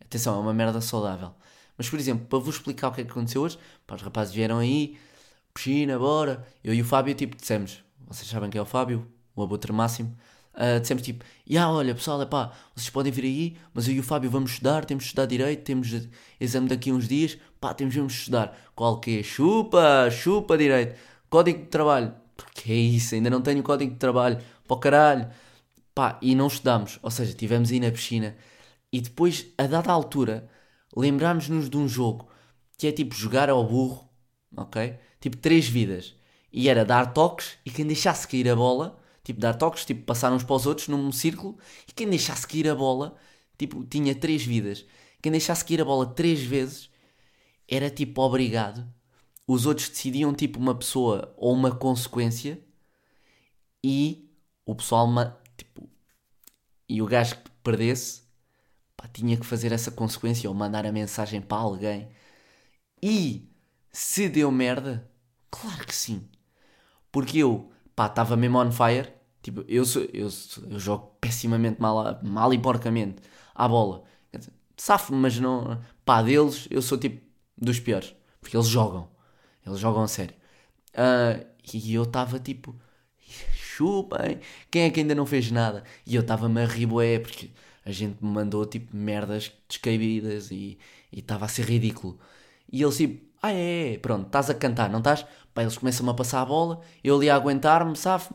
Atenção, 0.00 0.36
é 0.36 0.38
uma 0.38 0.54
merda 0.54 0.80
saudável. 0.80 1.34
Mas, 1.76 1.88
por 1.90 1.98
exemplo, 1.98 2.26
para 2.26 2.38
vos 2.38 2.56
explicar 2.56 2.88
o 2.88 2.92
que 2.92 3.00
é 3.02 3.04
que 3.04 3.10
aconteceu 3.10 3.42
hoje, 3.42 3.58
pá, 3.86 3.96
os 3.96 4.02
rapazes 4.02 4.34
vieram 4.34 4.58
aí, 4.58 4.98
piscina, 5.52 5.98
bora. 5.98 6.46
Eu 6.64 6.74
e 6.74 6.80
o 6.80 6.84
Fábio, 6.84 7.14
tipo, 7.14 7.36
dissemos, 7.36 7.84
vocês 8.06 8.28
sabem 8.28 8.50
quem 8.50 8.58
é 8.58 8.62
o 8.62 8.66
Fábio, 8.66 9.06
o 9.34 9.42
abutre 9.42 9.72
máximo. 9.72 10.16
Uh, 10.56 10.80
dissemos 10.80 11.02
tipo, 11.02 11.24
e 11.46 11.58
ah, 11.58 11.70
olha 11.70 11.94
pessoal, 11.94 12.22
é 12.22 12.26
pá, 12.26 12.50
vocês 12.74 12.88
podem 12.88 13.12
vir 13.12 13.24
aí, 13.24 13.56
mas 13.74 13.86
eu 13.86 13.94
e 13.94 14.00
o 14.00 14.02
Fábio 14.02 14.30
vamos 14.30 14.52
estudar, 14.52 14.86
temos 14.86 15.04
de 15.04 15.08
estudar 15.08 15.26
direito, 15.26 15.62
temos 15.64 16.08
exame 16.40 16.68
daqui 16.68 16.90
a 16.90 16.94
uns 16.94 17.06
dias, 17.06 17.36
pá, 17.60 17.74
temos 17.74 17.92
de 17.94 18.00
estudar. 18.00 18.56
Qual 18.74 18.98
que 18.98 19.20
é? 19.20 19.22
Chupa, 19.22 20.08
chupa 20.10 20.56
direito. 20.56 20.98
Código 21.28 21.58
de 21.58 21.66
trabalho. 21.66 22.14
Que 22.54 22.72
é 22.72 22.76
isso? 22.76 23.14
Ainda 23.14 23.28
não 23.30 23.42
tenho 23.42 23.62
código 23.62 23.92
de 23.92 23.98
trabalho. 23.98 24.38
O 24.68 24.76
caralho. 24.76 25.28
Pá, 25.94 26.18
e 26.20 26.34
não 26.34 26.46
estudámos, 26.46 26.98
ou 27.02 27.10
seja, 27.10 27.30
estivemos 27.30 27.70
aí 27.70 27.80
na 27.80 27.90
piscina 27.90 28.36
e 28.92 29.00
depois, 29.02 29.46
a 29.58 29.66
dada 29.66 29.92
altura, 29.92 30.48
lembrámos-nos 30.96 31.68
de 31.68 31.76
um 31.76 31.88
jogo 31.88 32.28
que 32.78 32.86
é 32.86 32.92
tipo 32.92 33.14
jogar 33.14 33.50
ao 33.50 33.62
burro, 33.62 34.08
ok? 34.56 34.98
Tipo 35.20 35.36
três 35.36 35.68
vidas. 35.68 36.14
E 36.52 36.68
era 36.68 36.84
dar 36.84 37.12
toques 37.12 37.58
e 37.64 37.70
quem 37.70 37.86
deixasse 37.86 38.26
cair 38.26 38.48
a 38.48 38.56
bola, 38.56 38.98
tipo 39.26 39.40
dar 39.40 39.54
toques, 39.54 39.84
tipo 39.84 40.04
passar 40.04 40.32
uns 40.32 40.44
para 40.44 40.54
os 40.56 40.66
outros 40.66 40.88
num 40.88 41.10
círculo, 41.12 41.58
e 41.88 41.92
quem 41.92 42.08
deixasse 42.08 42.46
cair 42.46 42.68
a 42.68 42.74
bola, 42.74 43.16
tipo, 43.58 43.84
tinha 43.84 44.14
três 44.14 44.44
vidas. 44.44 44.86
Quem 45.22 45.32
deixasse 45.32 45.64
cair 45.64 45.80
a 45.80 45.84
bola 45.84 46.06
três 46.06 46.42
vezes 46.42 46.90
era 47.68 47.90
tipo 47.90 48.22
obrigado. 48.22 48.86
Os 49.46 49.66
outros 49.66 49.88
decidiam 49.88 50.34
tipo 50.34 50.58
uma 50.58 50.74
pessoa 50.74 51.34
ou 51.36 51.52
uma 51.52 51.74
consequência 51.74 52.60
e 53.84 54.30
o 54.64 54.74
pessoal 54.74 55.08
Tipo, 55.56 55.88
e 56.88 57.00
o 57.02 57.06
gajo 57.06 57.36
que 57.36 57.50
perdesse 57.62 58.22
pá, 58.96 59.08
tinha 59.08 59.36
que 59.36 59.46
fazer 59.46 59.72
essa 59.72 59.90
consequência 59.90 60.48
ou 60.48 60.54
mandar 60.54 60.86
a 60.86 60.92
mensagem 60.92 61.40
para 61.40 61.58
alguém. 61.58 62.08
E 63.02 63.50
se 63.92 64.28
deu 64.28 64.50
merda, 64.52 65.10
Claro 65.50 65.86
que 65.86 65.94
sim. 65.94 66.28
Porque 67.12 67.38
eu, 67.38 67.72
pá, 67.94 68.06
estava 68.06 68.36
mesmo 68.36 68.58
on 68.58 68.72
fire. 68.72 69.12
Tipo, 69.46 69.64
eu, 69.68 69.84
sou, 69.84 70.02
eu, 70.12 70.28
eu 70.68 70.78
jogo 70.80 71.12
pessimamente 71.20 71.80
mal, 71.80 72.18
mal 72.20 72.52
e 72.52 72.58
porcamente 72.58 73.22
à 73.54 73.68
bola. 73.68 74.02
Safo, 74.76 75.14
mas 75.14 75.38
não. 75.38 75.80
Pá, 76.04 76.20
deles 76.20 76.66
eu 76.68 76.82
sou 76.82 76.98
tipo 76.98 77.24
dos 77.56 77.78
piores. 77.78 78.12
Porque 78.40 78.56
eles 78.56 78.66
jogam. 78.66 79.08
Eles 79.64 79.78
jogam 79.78 80.02
a 80.02 80.08
sério. 80.08 80.34
Uh, 80.94 81.46
e 81.72 81.94
eu 81.94 82.02
estava 82.02 82.40
tipo. 82.40 82.74
Chupem. 83.54 84.40
Quem 84.68 84.82
é 84.82 84.90
que 84.90 84.98
ainda 84.98 85.14
não 85.14 85.24
fez 85.24 85.48
nada? 85.52 85.84
E 86.04 86.16
eu 86.16 86.22
estava-me 86.22 86.60
a 86.60 86.66
rir, 86.66 86.86
bué, 86.86 87.20
porque 87.20 87.50
a 87.84 87.92
gente 87.92 88.24
me 88.24 88.28
mandou 88.28 88.66
tipo 88.66 88.96
merdas 88.96 89.52
descabidas 89.68 90.50
e 90.50 90.76
estava 91.12 91.44
a 91.44 91.48
ser 91.48 91.66
ridículo. 91.66 92.18
E 92.72 92.82
eles 92.82 92.96
tipo, 92.96 93.24
ah 93.40 93.52
é, 93.52 93.94
é 93.94 93.98
pronto, 93.98 94.26
estás 94.26 94.50
a 94.50 94.54
cantar, 94.54 94.90
não 94.90 94.98
estás? 94.98 95.24
Pá, 95.54 95.62
eles 95.62 95.78
começam-me 95.78 96.10
a 96.10 96.14
passar 96.14 96.42
a 96.42 96.46
bola, 96.46 96.80
eu 97.04 97.16
ali 97.16 97.30
a 97.30 97.36
aguentar-me, 97.36 97.96
safo 97.96 98.34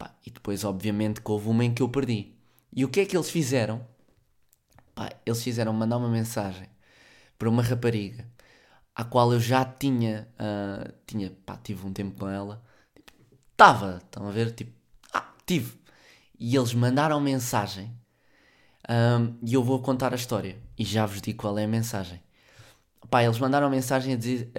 Pá, 0.00 0.14
e 0.24 0.30
depois, 0.30 0.64
obviamente, 0.64 1.20
que 1.20 1.30
houve 1.30 1.50
uma 1.50 1.62
em 1.62 1.74
que 1.74 1.82
eu 1.82 1.88
perdi. 1.90 2.34
E 2.74 2.86
o 2.86 2.88
que 2.88 3.00
é 3.00 3.04
que 3.04 3.14
eles 3.14 3.28
fizeram? 3.28 3.86
Pá, 4.94 5.10
eles 5.26 5.42
fizeram 5.42 5.74
mandar 5.74 5.98
uma 5.98 6.08
mensagem 6.08 6.70
para 7.38 7.50
uma 7.50 7.62
rapariga 7.62 8.26
à 8.94 9.04
qual 9.04 9.30
eu 9.30 9.38
já 9.38 9.62
tinha, 9.62 10.26
uh, 10.38 10.90
tinha, 11.06 11.30
pá, 11.44 11.58
tive 11.62 11.86
um 11.86 11.92
tempo 11.92 12.18
com 12.18 12.26
ela. 12.26 12.64
Estava, 13.52 14.00
estão 14.02 14.26
a 14.26 14.30
ver? 14.30 14.52
Tipo, 14.52 14.72
ah, 15.12 15.34
tive. 15.44 15.78
E 16.38 16.56
eles 16.56 16.72
mandaram 16.72 17.20
mensagem 17.20 17.94
um, 18.88 19.36
e 19.46 19.52
eu 19.52 19.62
vou 19.62 19.82
contar 19.82 20.14
a 20.14 20.16
história. 20.16 20.58
E 20.78 20.84
já 20.84 21.04
vos 21.04 21.20
digo 21.20 21.42
qual 21.42 21.58
é 21.58 21.64
a 21.64 21.68
mensagem. 21.68 22.22
Pá, 23.10 23.22
eles 23.22 23.38
mandaram 23.38 23.68
mensagem 23.68 24.14
a 24.14 24.16
dizer: 24.16 24.50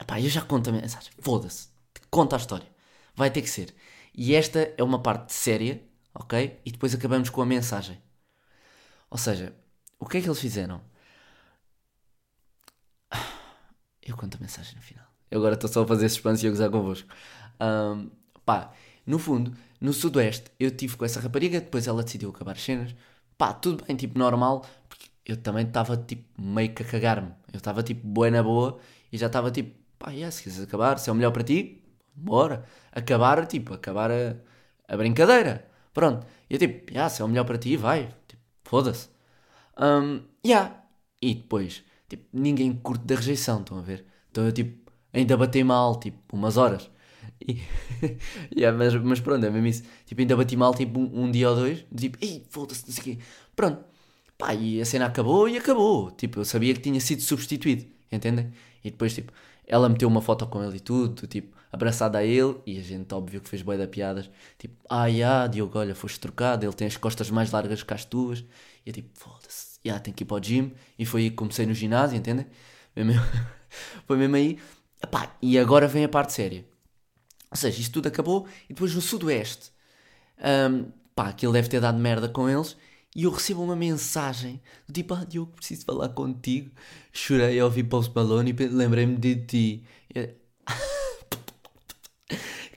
uh, 0.00 0.04
pá, 0.06 0.18
eu 0.18 0.30
já 0.30 0.40
conto 0.40 0.70
a 0.70 0.72
mensagem. 0.72 1.12
Foda-se. 1.18 1.68
Conta 2.10 2.36
a 2.36 2.38
história. 2.38 2.66
Vai 3.14 3.30
ter 3.30 3.42
que 3.42 3.50
ser. 3.50 3.74
E 4.22 4.34
esta 4.34 4.74
é 4.76 4.82
uma 4.82 5.02
parte 5.02 5.32
séria, 5.32 5.82
ok? 6.14 6.60
E 6.62 6.70
depois 6.70 6.94
acabamos 6.94 7.30
com 7.30 7.40
a 7.40 7.46
mensagem. 7.46 7.98
Ou 9.08 9.16
seja, 9.16 9.54
o 9.98 10.04
que 10.04 10.18
é 10.18 10.20
que 10.20 10.26
eles 10.28 10.38
fizeram? 10.38 10.82
Eu 14.06 14.14
conto 14.18 14.36
a 14.36 14.40
mensagem 14.40 14.74
no 14.76 14.82
final. 14.82 15.06
Eu 15.30 15.38
agora 15.38 15.54
estou 15.54 15.70
só 15.70 15.84
a 15.84 15.86
fazer 15.86 16.10
suspense 16.10 16.44
e 16.44 16.48
a 16.48 16.50
gozar 16.50 16.70
convosco. 16.70 17.08
Um, 17.58 18.10
pá, 18.44 18.74
no 19.06 19.18
fundo, 19.18 19.56
no 19.80 19.94
Sudoeste, 19.94 20.50
eu 20.58 20.70
tive 20.70 20.98
com 20.98 21.06
essa 21.06 21.18
rapariga, 21.18 21.58
depois 21.58 21.86
ela 21.86 22.02
decidiu 22.02 22.28
acabar 22.28 22.52
as 22.52 22.62
cenas. 22.62 22.94
Pá, 23.38 23.54
tudo 23.54 23.84
bem, 23.86 23.96
tipo, 23.96 24.18
normal, 24.18 24.66
porque 24.86 25.08
eu 25.24 25.36
também 25.38 25.66
estava, 25.66 25.96
tipo, 25.96 26.24
meio 26.38 26.74
que 26.74 26.82
a 26.82 26.86
cagar-me. 26.86 27.32
Eu 27.50 27.56
estava, 27.56 27.82
tipo, 27.82 28.06
boa 28.06 28.30
na 28.30 28.42
boa 28.42 28.78
e 29.10 29.16
já 29.16 29.28
estava, 29.28 29.50
tipo, 29.50 29.74
pá, 29.98 30.10
yeah, 30.10 30.30
se 30.30 30.42
quiseres 30.42 30.68
acabar, 30.68 30.98
se 30.98 31.08
é 31.08 31.12
o 31.12 31.16
melhor 31.16 31.32
para 31.32 31.42
ti, 31.42 31.79
bora. 32.22 32.64
Acabar, 32.92 33.46
tipo, 33.46 33.74
acabar 33.74 34.10
a, 34.10 34.36
a 34.88 34.96
brincadeira. 34.96 35.68
Pronto. 35.92 36.26
E 36.48 36.54
eu, 36.54 36.58
tipo, 36.58 36.90
yeah, 36.92 37.08
se 37.08 37.22
é 37.22 37.24
o 37.24 37.28
melhor 37.28 37.44
para 37.44 37.58
ti, 37.58 37.76
vai. 37.76 38.14
Tipo, 38.28 38.42
foda-se. 38.64 39.08
Um, 39.78 40.22
yeah. 40.44 40.84
E 41.22 41.34
depois, 41.34 41.84
tipo, 42.08 42.24
ninguém 42.32 42.72
curte 42.74 43.04
da 43.04 43.14
rejeição, 43.16 43.60
estão 43.60 43.78
a 43.78 43.82
ver? 43.82 44.04
Então 44.30 44.44
eu, 44.44 44.52
tipo, 44.52 44.90
ainda 45.12 45.36
bati 45.36 45.62
mal, 45.64 45.98
tipo, 46.00 46.18
umas 46.36 46.56
horas. 46.56 46.90
E, 47.46 47.60
yeah, 48.56 48.76
mas, 48.76 48.94
mas 48.96 49.20
pronto, 49.20 49.44
é 49.44 49.50
mesmo 49.50 49.66
isso. 49.66 49.82
Tipo, 50.06 50.20
ainda 50.20 50.36
bati 50.36 50.56
mal, 50.56 50.74
tipo, 50.74 50.98
um, 51.00 51.24
um 51.24 51.30
dia 51.30 51.50
ou 51.50 51.56
dois. 51.56 51.84
Tipo, 51.96 52.18
ei, 52.20 52.46
foda-se, 52.50 52.86
não 52.86 52.94
sei 52.94 53.14
o 53.14 53.16
quê. 53.16 53.22
Pronto. 53.56 53.84
Pá, 54.38 54.54
e 54.54 54.80
a 54.80 54.84
cena 54.86 55.06
acabou 55.06 55.48
e 55.48 55.58
acabou. 55.58 56.10
Tipo, 56.12 56.40
eu 56.40 56.44
sabia 56.44 56.72
que 56.74 56.80
tinha 56.80 57.00
sido 57.00 57.22
substituído, 57.22 57.86
entendem? 58.10 58.52
E 58.82 58.90
depois, 58.90 59.14
tipo, 59.14 59.32
ela 59.66 59.88
meteu 59.88 60.08
uma 60.08 60.22
foto 60.22 60.46
com 60.46 60.62
ele 60.64 60.78
e 60.78 60.80
tudo, 60.80 61.26
tipo, 61.26 61.56
abraçada 61.72 62.18
a 62.18 62.24
ele, 62.24 62.56
e 62.66 62.78
a 62.78 62.82
gente, 62.82 63.12
óbvio, 63.14 63.40
que 63.40 63.48
fez 63.48 63.62
boia 63.62 63.78
da 63.78 63.86
piadas, 63.88 64.30
tipo, 64.58 64.76
ah, 64.88 65.06
yeah, 65.06 65.46
Diogo, 65.46 65.78
olha, 65.78 65.94
foste 65.94 66.18
trocado, 66.20 66.64
ele 66.66 66.72
tem 66.72 66.86
as 66.86 66.96
costas 66.96 67.30
mais 67.30 67.50
largas 67.52 67.82
que 67.82 67.94
as 67.94 68.04
tuas, 68.04 68.40
e 68.84 68.90
eu, 68.90 68.92
tipo, 68.92 69.10
foda-se, 69.14 69.78
yeah, 69.84 70.02
tenho 70.02 70.14
que 70.16 70.24
ir 70.24 70.26
para 70.26 70.36
o 70.36 70.40
gym, 70.40 70.72
e 70.98 71.06
foi 71.06 71.22
aí 71.22 71.30
que 71.30 71.36
comecei 71.36 71.66
no 71.66 71.74
ginásio, 71.74 72.16
entendem? 72.16 72.46
Foi 74.04 74.16
mesmo 74.16 74.34
aí, 74.34 74.58
Epá, 75.02 75.34
e 75.40 75.58
agora 75.58 75.88
vem 75.88 76.04
a 76.04 76.08
parte 76.08 76.32
séria. 76.32 76.66
Ou 77.50 77.56
seja, 77.56 77.80
isto 77.80 77.92
tudo 77.92 78.08
acabou, 78.08 78.46
e 78.64 78.74
depois 78.74 78.94
no 78.94 79.00
Sudoeste, 79.00 79.72
um, 80.70 80.90
pá, 81.14 81.28
aquilo 81.28 81.52
deve 81.52 81.68
ter 81.68 81.80
dado 81.80 81.98
merda 81.98 82.28
com 82.28 82.48
eles, 82.48 82.76
e 83.14 83.24
eu 83.24 83.30
recebo 83.30 83.62
uma 83.62 83.74
mensagem 83.74 84.60
do 84.86 84.92
tipo, 84.92 85.14
ah, 85.14 85.24
Diogo, 85.24 85.52
preciso 85.52 85.84
falar 85.84 86.10
contigo. 86.10 86.70
Chorei 87.12 87.58
ao 87.58 87.66
ouvir 87.66 87.84
Post 87.84 88.14
Malone 88.14 88.54
e 88.56 88.66
lembrei-me 88.68 89.16
de 89.16 89.36
ti. 89.46 89.84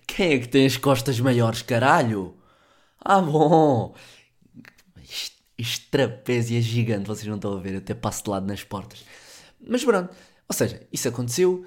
Quem 0.07 0.33
é 0.33 0.39
que 0.39 0.47
tem 0.47 0.65
as 0.65 0.77
costas 0.77 1.19
maiores, 1.19 1.61
caralho? 1.61 2.35
Ah, 2.99 3.21
bom. 3.21 3.93
Este 5.57 6.61
gigante, 6.61 7.07
vocês 7.07 7.27
não 7.27 7.35
estão 7.35 7.53
a 7.53 7.59
ver, 7.59 7.73
eu 7.73 7.77
até 7.79 7.93
passo 7.93 8.23
de 8.23 8.29
lado 8.29 8.45
nas 8.45 8.63
portas. 8.63 9.03
Mas 9.65 9.83
pronto, 9.83 10.13
ou 10.47 10.55
seja, 10.55 10.85
isso 10.91 11.07
aconteceu 11.07 11.65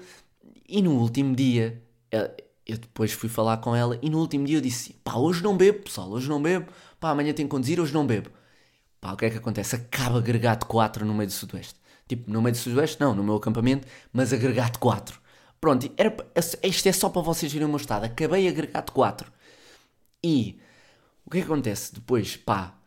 e 0.67 0.81
no 0.81 0.91
último 0.99 1.35
dia, 1.35 1.81
eh, 2.11 2.43
eu 2.65 2.77
depois 2.77 3.13
fui 3.13 3.29
falar 3.29 3.57
com 3.57 3.75
ela 3.75 3.97
e 4.01 4.09
no 4.09 4.19
último 4.19 4.45
dia 4.45 4.57
eu 4.57 4.61
disse: 4.61 4.93
pá, 5.03 5.15
hoje 5.15 5.41
não 5.43 5.55
bebo, 5.55 5.83
pessoal, 5.83 6.09
hoje 6.11 6.29
não 6.29 6.41
bebo, 6.41 6.71
pá, 6.99 7.11
amanhã 7.11 7.33
tenho 7.33 7.47
que 7.47 7.55
conduzir, 7.55 7.79
hoje 7.79 7.93
não 7.93 8.05
bebo. 8.05 8.29
Pá, 8.99 9.13
o 9.13 9.17
que 9.17 9.25
é 9.25 9.29
que 9.29 9.37
acontece? 9.37 9.75
Acaba 9.75 10.19
agregado 10.19 10.65
4 10.65 11.05
no 11.05 11.13
meio 11.13 11.27
do 11.27 11.33
Sudoeste. 11.33 11.79
Tipo, 12.07 12.31
no 12.31 12.41
meio 12.41 12.53
do 12.53 12.57
Sudoeste, 12.57 12.99
não, 12.99 13.13
no 13.15 13.23
meu 13.23 13.35
acampamento, 13.35 13.87
mas 14.11 14.33
agregado 14.33 14.79
4. 14.79 15.19
Pronto, 15.59 15.91
era, 15.97 16.15
isto 16.63 16.87
é 16.87 16.91
só 16.91 17.09
para 17.09 17.21
vocês 17.21 17.51
verem 17.51 17.65
o 17.65 17.69
meu 17.69 17.77
estado. 17.77 18.05
Acabei 18.05 18.47
agregado 18.47 18.91
4. 18.91 19.31
E 20.23 20.59
o 21.25 21.29
que 21.29 21.39
é 21.39 21.41
que 21.41 21.47
acontece? 21.47 21.93
Depois, 21.93 22.37
pá, 22.37 22.77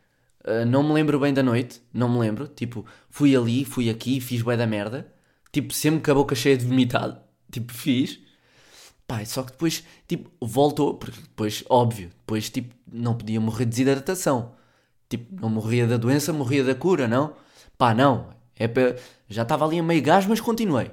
uh, 0.44 0.64
não 0.66 0.83
me 0.83 0.92
lembro 0.92 1.18
bem 1.20 1.35
da 1.35 1.42
noite, 1.42 1.83
não 1.92 2.09
me 2.09 2.18
lembro. 2.18 2.48
Tipo, 2.48 2.87
fui 3.09 3.37
ali, 3.37 3.64
fui 3.64 3.90
aqui, 3.90 4.20
fiz 4.20 4.42
bué 4.42 4.56
da 4.56 4.66
merda. 4.66 5.12
Tipo, 5.52 5.72
sempre 5.74 6.00
com 6.00 6.11
a 6.12 6.14
boca 6.14 6.35
cheia 6.35 6.56
de 6.56 6.64
vomitado. 6.66 7.20
Tipo, 7.50 7.72
fiz. 7.72 8.20
Pá, 9.09 9.24
só 9.24 9.42
que 9.42 9.50
depois, 9.50 9.83
tipo, 10.06 10.30
voltou, 10.40 10.94
porque 10.94 11.20
depois, 11.20 11.64
óbvio, 11.68 12.11
depois, 12.11 12.48
tipo, 12.48 12.72
não 12.87 13.16
podia 13.16 13.40
morrer 13.40 13.64
de 13.64 13.70
desidratação. 13.70 14.54
Tipo, 15.09 15.35
não 15.40 15.50
morria 15.50 15.85
da 15.87 15.96
doença, 15.96 16.33
morria 16.33 16.62
da 16.62 16.76
cura, 16.76 17.09
não? 17.09 17.35
Pá, 17.76 17.92
não. 17.92 18.30
É 18.54 18.68
pra... 18.68 18.94
Já 19.28 19.42
estava 19.42 19.64
ali 19.66 19.80
a 19.80 19.83
meio 19.83 20.00
gás, 20.02 20.26
mas 20.26 20.40
continuei. 20.40 20.92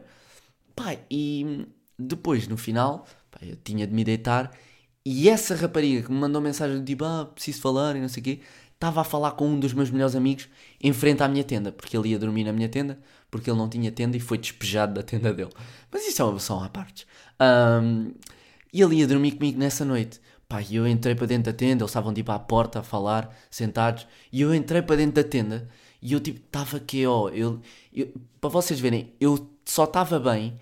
Pá, 0.77 0.95
e 1.09 1.65
depois, 1.97 2.47
no 2.47 2.55
final, 2.55 3.07
pá, 3.31 3.39
eu 3.41 3.55
tinha 3.55 3.87
de 3.87 3.93
me 3.93 4.03
deitar 4.03 4.51
e 5.03 5.27
essa 5.27 5.55
rapariga 5.55 6.03
que 6.03 6.11
me 6.11 6.19
mandou 6.19 6.39
mensagem 6.39 6.83
tipo, 6.85 7.03
ah, 7.03 7.25
preciso 7.33 7.61
falar 7.61 7.95
e 7.95 7.99
não 7.99 8.07
sei 8.07 8.21
o 8.21 8.23
quê, 8.23 8.39
estava 8.75 9.01
a 9.01 9.03
falar 9.03 9.31
com 9.31 9.47
um 9.47 9.59
dos 9.59 9.73
meus 9.73 9.89
melhores 9.89 10.15
amigos 10.15 10.47
em 10.79 10.93
frente 10.93 11.23
à 11.23 11.27
minha 11.27 11.43
tenda, 11.43 11.71
porque 11.71 11.97
ele 11.97 12.09
ia 12.09 12.19
dormir 12.19 12.43
na 12.43 12.53
minha 12.53 12.69
tenda, 12.69 12.99
porque 13.31 13.49
ele 13.49 13.57
não 13.57 13.67
tinha 13.67 13.91
tenda 13.91 14.17
e 14.17 14.19
foi 14.19 14.37
despejado 14.37 14.93
da 14.93 15.01
tenda 15.01 15.33
dele. 15.33 15.49
Mas 15.91 16.07
isso 16.07 16.21
é 16.21 16.25
uma 16.25 16.39
só 16.39 16.63
à 16.63 16.69
parte. 16.69 17.07
Um, 17.41 18.13
e 18.71 18.79
ele 18.79 18.97
ia 18.97 19.07
dormir 19.07 19.31
comigo 19.31 19.57
nessa 19.57 19.83
noite. 19.83 20.21
Pá, 20.47 20.61
e 20.61 20.75
eu 20.75 20.87
entrei 20.87 21.15
para 21.15 21.25
dentro 21.25 21.51
da 21.51 21.57
tenda, 21.57 21.81
eles 21.83 21.89
estavam 21.89 22.13
tipo 22.13 22.31
à 22.31 22.37
porta 22.37 22.81
a 22.81 22.83
falar, 22.83 23.35
sentados, 23.49 24.07
e 24.31 24.41
eu 24.41 24.53
entrei 24.53 24.83
para 24.83 24.97
dentro 24.97 25.23
da 25.23 25.27
tenda 25.27 25.67
e 26.01 26.13
eu 26.13 26.19
tipo 26.19 26.39
estava 26.45 26.79
que 26.79 27.05
ó, 27.05 27.29
eu, 27.29 27.59
eu, 27.93 28.13
para 28.39 28.49
vocês 28.49 28.79
verem, 28.79 29.13
eu 29.19 29.49
só 29.65 29.83
estava 29.85 30.19
bem, 30.19 30.57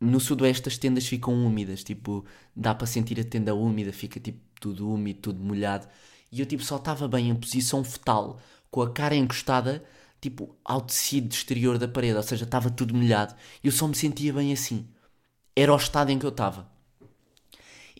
no 0.00 0.18
sudoeste 0.18 0.68
as 0.68 0.78
tendas 0.78 1.06
ficam 1.06 1.34
úmidas, 1.34 1.84
tipo, 1.84 2.24
dá 2.56 2.74
para 2.74 2.86
sentir 2.86 3.20
a 3.20 3.24
tenda 3.24 3.54
úmida, 3.54 3.92
fica 3.92 4.18
tipo 4.18 4.40
tudo 4.60 4.90
úmido, 4.90 5.20
tudo 5.20 5.42
molhado, 5.42 5.86
e 6.32 6.40
eu 6.40 6.46
tipo 6.46 6.62
só 6.64 6.76
estava 6.76 7.06
bem 7.08 7.28
em 7.28 7.34
posição 7.34 7.84
fetal, 7.84 8.40
com 8.70 8.82
a 8.82 8.90
cara 8.90 9.14
encostada, 9.14 9.84
tipo, 10.20 10.56
ao 10.64 10.80
tecido 10.80 11.32
exterior 11.32 11.78
da 11.78 11.88
parede, 11.88 12.16
ou 12.16 12.22
seja, 12.22 12.44
estava 12.44 12.70
tudo 12.70 12.94
molhado, 12.94 13.34
e 13.62 13.66
eu 13.68 13.72
só 13.72 13.86
me 13.86 13.94
sentia 13.94 14.32
bem 14.32 14.52
assim. 14.52 14.86
Era 15.54 15.72
o 15.72 15.76
estado 15.76 16.10
em 16.10 16.18
que 16.18 16.24
eu 16.26 16.30
estava. 16.30 16.70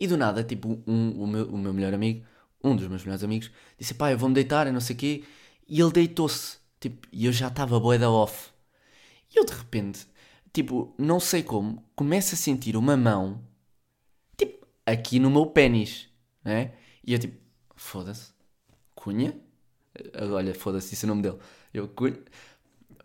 E 0.00 0.06
do 0.06 0.16
nada, 0.16 0.42
tipo, 0.42 0.82
um, 0.86 1.22
o, 1.22 1.26
meu, 1.26 1.46
o 1.46 1.58
meu 1.58 1.74
melhor 1.74 1.92
amigo, 1.92 2.24
um 2.64 2.74
dos 2.74 2.88
meus 2.88 3.02
melhores 3.02 3.22
amigos, 3.22 3.50
disse: 3.78 3.94
pá, 3.94 4.10
eu 4.10 4.18
vou-me 4.18 4.34
deitar 4.34 4.66
e 4.66 4.72
não 4.72 4.80
sei 4.80 4.96
o 4.96 4.98
quê. 4.98 5.24
E 5.68 5.80
ele 5.80 5.92
deitou-se. 5.92 6.58
Tipo, 6.80 7.06
e 7.12 7.26
eu 7.26 7.32
já 7.32 7.48
estava 7.48 7.78
boeda 7.78 8.10
off. 8.10 8.50
E 9.34 9.38
eu 9.38 9.44
de 9.44 9.52
repente, 9.52 10.06
tipo, 10.52 10.94
não 10.98 11.20
sei 11.20 11.42
como, 11.42 11.84
começo 11.94 12.34
a 12.34 12.38
sentir 12.38 12.76
uma 12.76 12.96
mão, 12.96 13.42
tipo, 14.36 14.66
aqui 14.86 15.18
no 15.18 15.30
meu 15.30 15.46
pênis, 15.46 16.08
né? 16.44 16.72
E 17.04 17.12
eu 17.12 17.18
tipo, 17.18 17.40
foda-se, 17.76 18.32
Cunha? 18.94 19.34
Olha, 20.32 20.54
foda-se, 20.54 20.94
isso 20.94 21.06
é 21.06 21.08
o 21.08 21.10
nome 21.10 21.22
dele. 21.22 21.38
Eu, 21.72 21.88
Cunha. 21.88 22.18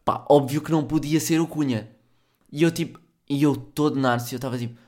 Pá, 0.04 0.26
óbvio 0.30 0.62
que 0.62 0.72
não 0.72 0.86
podia 0.86 1.20
ser 1.20 1.40
o 1.42 1.48
Cunha. 1.48 1.90
E 2.52 2.64
eu 2.64 2.72
tipo, 2.72 3.00
e 3.30 3.42
eu 3.44 3.56
todo 3.56 4.00
narciso, 4.00 4.36
eu 4.36 4.38
estava 4.38 4.58
tipo, 4.58 4.80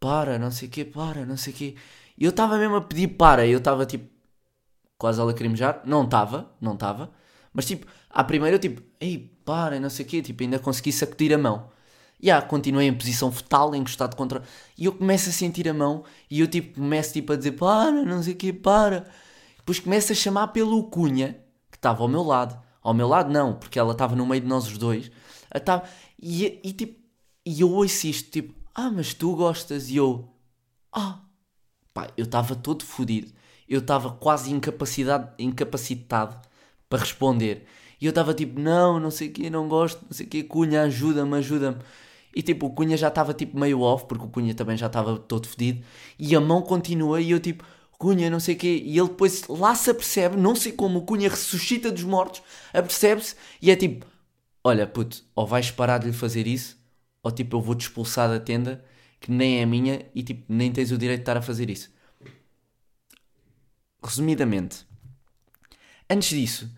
para, 0.00 0.38
não 0.38 0.50
sei 0.50 0.68
o 0.68 0.70
quê, 0.70 0.84
para, 0.84 1.26
não 1.26 1.36
sei 1.36 1.52
o 1.52 1.56
quê. 1.56 1.76
E 2.18 2.24
eu 2.24 2.30
estava 2.30 2.58
mesmo 2.58 2.76
a 2.76 2.80
pedir 2.82 3.08
para, 3.08 3.46
eu 3.46 3.58
estava 3.58 3.86
tipo, 3.86 4.08
quase 4.98 5.20
a 5.20 5.24
lacrimejar. 5.24 5.82
Não 5.86 6.04
estava, 6.04 6.50
não 6.60 6.74
estava. 6.74 7.12
Mas 7.52 7.66
tipo, 7.66 7.86
à 8.08 8.24
primeira 8.24 8.56
eu 8.56 8.60
tipo, 8.60 8.82
ei, 9.00 9.30
para, 9.44 9.78
não 9.78 9.90
sei 9.90 10.04
o 10.04 10.08
quê, 10.08 10.22
tipo, 10.22 10.42
ainda 10.42 10.58
consegui 10.58 10.92
sacudir 10.92 11.32
a 11.34 11.38
mão. 11.38 11.70
E 12.20 12.28
yeah, 12.28 12.46
continuei 12.46 12.86
em 12.86 12.94
posição 12.94 13.32
fetal, 13.32 13.74
encostado 13.74 14.16
contra. 14.16 14.42
E 14.78 14.84
eu 14.84 14.92
começo 14.92 15.28
a 15.28 15.32
sentir 15.32 15.68
a 15.68 15.74
mão 15.74 16.04
e 16.30 16.40
eu 16.40 16.46
tipo 16.46 16.76
começo 16.76 17.12
tipo, 17.12 17.32
a 17.32 17.36
dizer 17.36 17.52
para, 17.52 18.04
não 18.04 18.22
sei 18.22 18.34
o 18.34 18.36
quê, 18.36 18.52
para. 18.52 19.06
Depois 19.56 19.80
começo 19.80 20.12
a 20.12 20.14
chamar 20.14 20.48
pelo 20.48 20.84
Cunha, 20.84 21.36
que 21.70 21.76
estava 21.76 22.02
ao 22.02 22.08
meu 22.08 22.22
lado. 22.22 22.60
Ao 22.80 22.94
meu 22.94 23.08
lado 23.08 23.30
não, 23.32 23.54
porque 23.54 23.78
ela 23.78 23.92
estava 23.92 24.14
no 24.14 24.26
meio 24.26 24.40
de 24.40 24.46
nós 24.48 24.66
os 24.66 24.78
dois. 24.78 25.10
Tava... 25.64 25.84
E, 26.20 26.60
e 26.62 26.72
tipo, 26.72 27.00
e 27.44 27.60
eu 27.60 27.70
ouço 27.70 28.06
isto, 28.06 28.30
tipo, 28.30 28.54
ah, 28.74 28.90
mas 28.90 29.14
tu 29.14 29.34
gostas? 29.34 29.88
E 29.90 29.96
eu, 29.96 30.28
ah, 30.92 31.20
pá, 31.92 32.08
eu 32.16 32.24
estava 32.24 32.54
todo 32.54 32.84
fodido. 32.84 33.32
Eu 33.68 33.80
estava 33.80 34.12
quase 34.12 34.52
incapacitado 34.52 36.40
para 36.92 37.00
responder. 37.00 37.64
E 37.98 38.04
eu 38.04 38.10
estava 38.10 38.34
tipo, 38.34 38.60
não, 38.60 39.00
não 39.00 39.10
sei 39.10 39.28
o 39.28 39.32
quê, 39.32 39.48
não 39.48 39.66
gosto, 39.66 40.02
não 40.02 40.12
sei 40.12 40.26
o 40.26 40.28
quê, 40.28 40.42
Cunha, 40.42 40.82
ajuda-me, 40.82 41.36
ajuda-me. 41.38 41.78
E 42.34 42.42
tipo, 42.42 42.66
o 42.66 42.70
Cunha 42.70 42.98
já 42.98 43.08
estava 43.08 43.32
tipo 43.32 43.58
meio 43.58 43.80
off, 43.80 44.04
porque 44.06 44.24
o 44.26 44.28
Cunha 44.28 44.54
também 44.54 44.76
já 44.76 44.88
estava 44.88 45.18
todo 45.18 45.48
fedido. 45.48 45.82
E 46.18 46.36
a 46.36 46.40
mão 46.40 46.60
continua 46.60 47.18
e 47.20 47.30
eu 47.30 47.40
tipo, 47.40 47.64
Cunha, 47.98 48.28
não 48.28 48.38
sei 48.38 48.56
o 48.56 48.58
quê. 48.58 48.82
E 48.84 48.98
ele 48.98 49.08
depois 49.08 49.46
lá 49.48 49.74
se 49.74 49.90
apercebe, 49.90 50.36
não 50.36 50.54
sei 50.54 50.72
como, 50.72 50.98
o 50.98 51.02
Cunha 51.06 51.30
ressuscita 51.30 51.90
dos 51.90 52.04
mortos, 52.04 52.42
apercebe-se 52.74 53.36
e 53.62 53.70
é 53.70 53.76
tipo, 53.76 54.04
olha 54.62 54.86
puto, 54.86 55.24
ou 55.34 55.46
vais 55.46 55.70
parar 55.70 55.98
de 55.98 56.08
lhe 56.08 56.12
fazer 56.12 56.46
isso, 56.46 56.76
ou 57.22 57.30
tipo 57.32 57.56
eu 57.56 57.62
vou-te 57.62 57.82
expulsar 57.82 58.28
da 58.28 58.38
tenda, 58.40 58.84
que 59.20 59.30
nem 59.30 59.60
é 59.62 59.66
minha, 59.66 60.04
e 60.14 60.22
tipo, 60.22 60.44
nem 60.48 60.70
tens 60.72 60.90
o 60.92 60.98
direito 60.98 61.20
de 61.20 61.22
estar 61.22 61.36
a 61.38 61.42
fazer 61.42 61.70
isso. 61.70 61.90
Resumidamente, 64.02 64.84
antes 66.10 66.28
disso, 66.30 66.68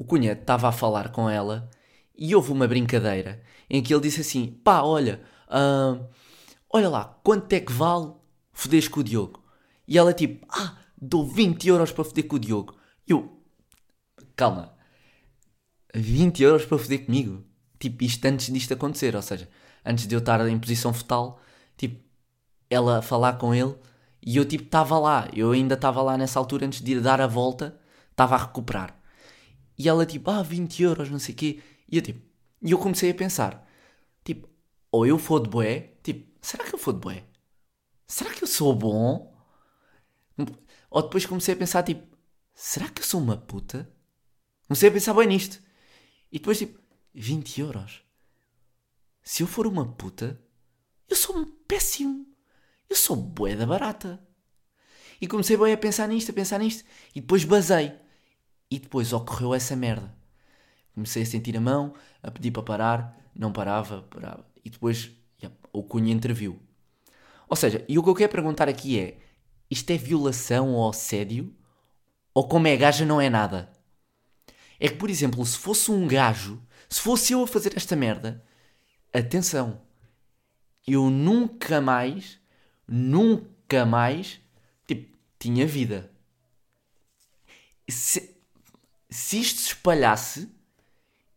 o 0.00 0.04
Cunha 0.04 0.32
estava 0.32 0.66
a 0.66 0.72
falar 0.72 1.12
com 1.12 1.28
ela 1.28 1.68
e 2.16 2.34
houve 2.34 2.50
uma 2.52 2.66
brincadeira 2.66 3.42
em 3.68 3.82
que 3.82 3.92
ele 3.92 4.00
disse 4.00 4.22
assim: 4.22 4.46
pá, 4.64 4.80
olha, 4.80 5.20
uh, 5.46 6.02
olha 6.70 6.88
lá, 6.88 7.20
quanto 7.22 7.52
é 7.52 7.60
que 7.60 7.70
vale 7.70 8.14
foderes 8.50 8.88
com 8.88 9.00
o 9.00 9.04
Diogo? 9.04 9.44
E 9.86 9.98
ela 9.98 10.14
tipo, 10.14 10.46
ah, 10.48 10.78
dou 10.98 11.26
20 11.26 11.68
euros 11.68 11.92
para 11.92 12.02
foder 12.02 12.26
com 12.26 12.36
o 12.36 12.38
Diogo. 12.38 12.78
E 13.06 13.12
eu, 13.12 13.42
calma, 14.34 14.72
20 15.94 16.42
euros 16.44 16.64
para 16.64 16.78
foder 16.78 17.04
comigo? 17.04 17.44
Tipo, 17.78 18.02
isto 18.02 18.24
antes 18.24 18.50
disto 18.50 18.72
acontecer, 18.72 19.14
ou 19.14 19.20
seja, 19.20 19.50
antes 19.84 20.06
de 20.06 20.14
eu 20.14 20.20
estar 20.20 20.48
em 20.48 20.58
posição 20.58 20.94
fetal, 20.94 21.38
tipo, 21.76 22.02
ela 22.70 23.02
falar 23.02 23.34
com 23.34 23.54
ele 23.54 23.74
e 24.24 24.38
eu 24.38 24.46
tipo 24.46 24.64
estava 24.64 24.98
lá, 24.98 25.28
eu 25.34 25.52
ainda 25.52 25.74
estava 25.74 26.00
lá 26.00 26.16
nessa 26.16 26.38
altura 26.38 26.64
antes 26.64 26.80
de 26.80 26.92
ir 26.92 27.02
dar 27.02 27.20
a 27.20 27.26
volta, 27.26 27.78
estava 28.10 28.34
a 28.34 28.38
recuperar. 28.38 28.98
E 29.80 29.88
ela 29.88 30.04
tipo, 30.04 30.30
ah, 30.30 30.42
20 30.42 30.82
euros, 30.82 31.08
não 31.08 31.18
sei 31.18 31.34
o 31.34 31.38
quê. 31.38 31.62
E 31.90 31.96
eu 31.96 32.02
tipo, 32.02 32.20
e 32.60 32.70
eu 32.70 32.78
comecei 32.78 33.10
a 33.10 33.14
pensar, 33.14 33.66
tipo, 34.22 34.46
ou 34.92 35.06
eu 35.06 35.16
for 35.16 35.40
de 35.40 35.48
boé, 35.48 35.94
tipo, 36.02 36.30
será 36.42 36.64
que 36.64 36.74
eu 36.74 36.78
for 36.78 36.92
de 36.92 37.00
boé? 37.00 37.24
Será 38.06 38.30
que 38.30 38.44
eu 38.44 38.46
sou 38.46 38.74
bom? 38.74 39.34
Ou 40.90 41.02
depois 41.02 41.24
comecei 41.24 41.54
a 41.54 41.56
pensar, 41.56 41.82
tipo, 41.82 42.14
será 42.52 42.90
que 42.90 43.00
eu 43.00 43.06
sou 43.06 43.22
uma 43.22 43.38
puta? 43.38 43.90
Comecei 44.68 44.90
a 44.90 44.92
pensar 44.92 45.14
bem 45.14 45.26
nisto. 45.26 45.62
E 46.30 46.38
depois, 46.38 46.58
tipo, 46.58 46.78
20 47.14 47.62
euros. 47.62 48.02
Se 49.22 49.42
eu 49.42 49.46
for 49.46 49.66
uma 49.66 49.90
puta, 49.94 50.38
eu 51.08 51.16
sou 51.16 51.38
um 51.38 51.46
péssimo. 51.66 52.26
Eu 52.86 52.96
sou 52.96 53.16
bué 53.16 53.56
da 53.56 53.64
barata. 53.64 54.22
E 55.22 55.26
comecei 55.26 55.56
bem 55.56 55.72
a 55.72 55.78
pensar 55.78 56.06
nisto, 56.06 56.32
a 56.32 56.34
pensar 56.34 56.58
nisto. 56.58 56.84
E 57.14 57.22
depois 57.22 57.44
basei. 57.44 58.09
E 58.70 58.78
depois 58.78 59.12
ocorreu 59.12 59.54
essa 59.54 59.74
merda. 59.74 60.14
Comecei 60.94 61.22
a 61.22 61.26
sentir 61.26 61.56
a 61.56 61.60
mão, 61.60 61.94
a 62.22 62.30
pedir 62.30 62.50
para 62.50 62.62
parar, 62.62 63.20
não 63.34 63.52
parava, 63.52 64.02
parava. 64.02 64.46
E 64.64 64.70
depois 64.70 65.10
yeah, 65.42 65.56
o 65.72 65.82
Cunha 65.82 66.12
interviu. 66.12 66.58
Ou 67.48 67.56
seja, 67.56 67.84
e 67.88 67.98
o 67.98 68.02
que 68.02 68.08
eu 68.08 68.14
quero 68.14 68.32
perguntar 68.32 68.68
aqui 68.68 68.98
é: 68.98 69.18
isto 69.70 69.90
é 69.90 69.96
violação 69.96 70.74
ou 70.74 70.88
assédio? 70.88 71.54
Ou 72.34 72.46
como 72.46 72.68
é 72.68 72.76
gaja 72.76 73.04
não 73.04 73.20
é 73.20 73.28
nada? 73.28 73.70
É 74.78 74.88
que, 74.88 74.96
por 74.96 75.10
exemplo, 75.10 75.44
se 75.44 75.58
fosse 75.58 75.90
um 75.90 76.06
gajo, 76.06 76.62
se 76.88 77.00
fosse 77.00 77.32
eu 77.32 77.42
a 77.42 77.46
fazer 77.46 77.76
esta 77.76 77.96
merda, 77.96 78.44
atenção, 79.12 79.80
eu 80.86 81.10
nunca 81.10 81.80
mais, 81.80 82.38
nunca 82.86 83.84
mais, 83.84 84.40
tipo, 84.86 85.16
tinha 85.38 85.66
vida. 85.66 86.10
Se, 87.88 88.29
se 89.10 89.40
isto 89.40 89.60
se 89.60 89.68
espalhasse, 89.68 90.48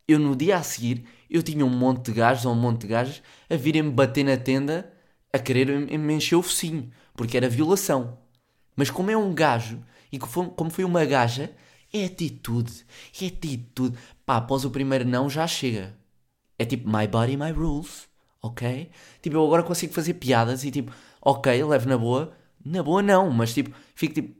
eu 0.08 0.20
no 0.20 0.36
dia 0.36 0.58
a 0.58 0.64
seguir, 0.64 1.06
eu 1.30 1.42
tinha 1.42 1.66
um 1.66 1.70
monte 1.70 2.06
de 2.06 2.14
gajos 2.14 2.46
ou 2.46 2.54
um 2.54 2.60
monte 2.60 2.82
de 2.82 2.88
gajas 2.88 3.24
a 3.50 3.56
virem-me 3.56 3.92
bater 3.92 4.24
na 4.24 4.38
tenda 4.38 4.94
a 5.32 5.40
querer 5.40 5.68
me 5.98 6.14
encher 6.14 6.36
o 6.36 6.44
focinho, 6.44 6.92
porque 7.16 7.36
era 7.36 7.50
violação. 7.50 8.20
Mas 8.76 8.92
como 8.92 9.10
é 9.10 9.18
um 9.18 9.34
gajo, 9.34 9.84
e 10.12 10.20
como 10.20 10.70
foi 10.70 10.84
uma 10.84 11.04
gaja, 11.06 11.56
é 11.92 12.06
atitude, 12.06 12.86
é 13.20 13.28
atitude. 13.28 13.98
Pá, 14.26 14.38
após 14.38 14.66
o 14.66 14.70
primeiro 14.70 15.06
não 15.06 15.30
já 15.30 15.48
chega. 15.48 15.96
É 16.58 16.66
tipo, 16.66 16.88
my 16.88 17.08
body, 17.08 17.36
my 17.36 17.52
rules, 17.52 18.08
ok? 18.42 18.92
Tipo, 19.22 19.38
eu 19.38 19.46
agora 19.46 19.64
consigo 19.64 19.94
fazer 19.94 20.16
piadas 20.16 20.64
e 20.64 20.72
tipo, 20.72 20.92
ok, 21.22 21.64
levo 21.64 21.90
na 21.90 21.98
boa. 21.98 22.36
Na 22.64 22.84
boa 22.84 23.02
não, 23.02 23.32
mas 23.32 23.54
tipo, 23.54 23.76
fico 23.96 24.14
tipo, 24.14 24.36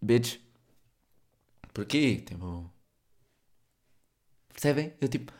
bitch, 0.00 0.38
porquê? 1.74 2.22
Tipo, 2.24 2.70
Percebem? 4.56 4.94
Eu 5.02 5.06
tipo. 5.06 5.32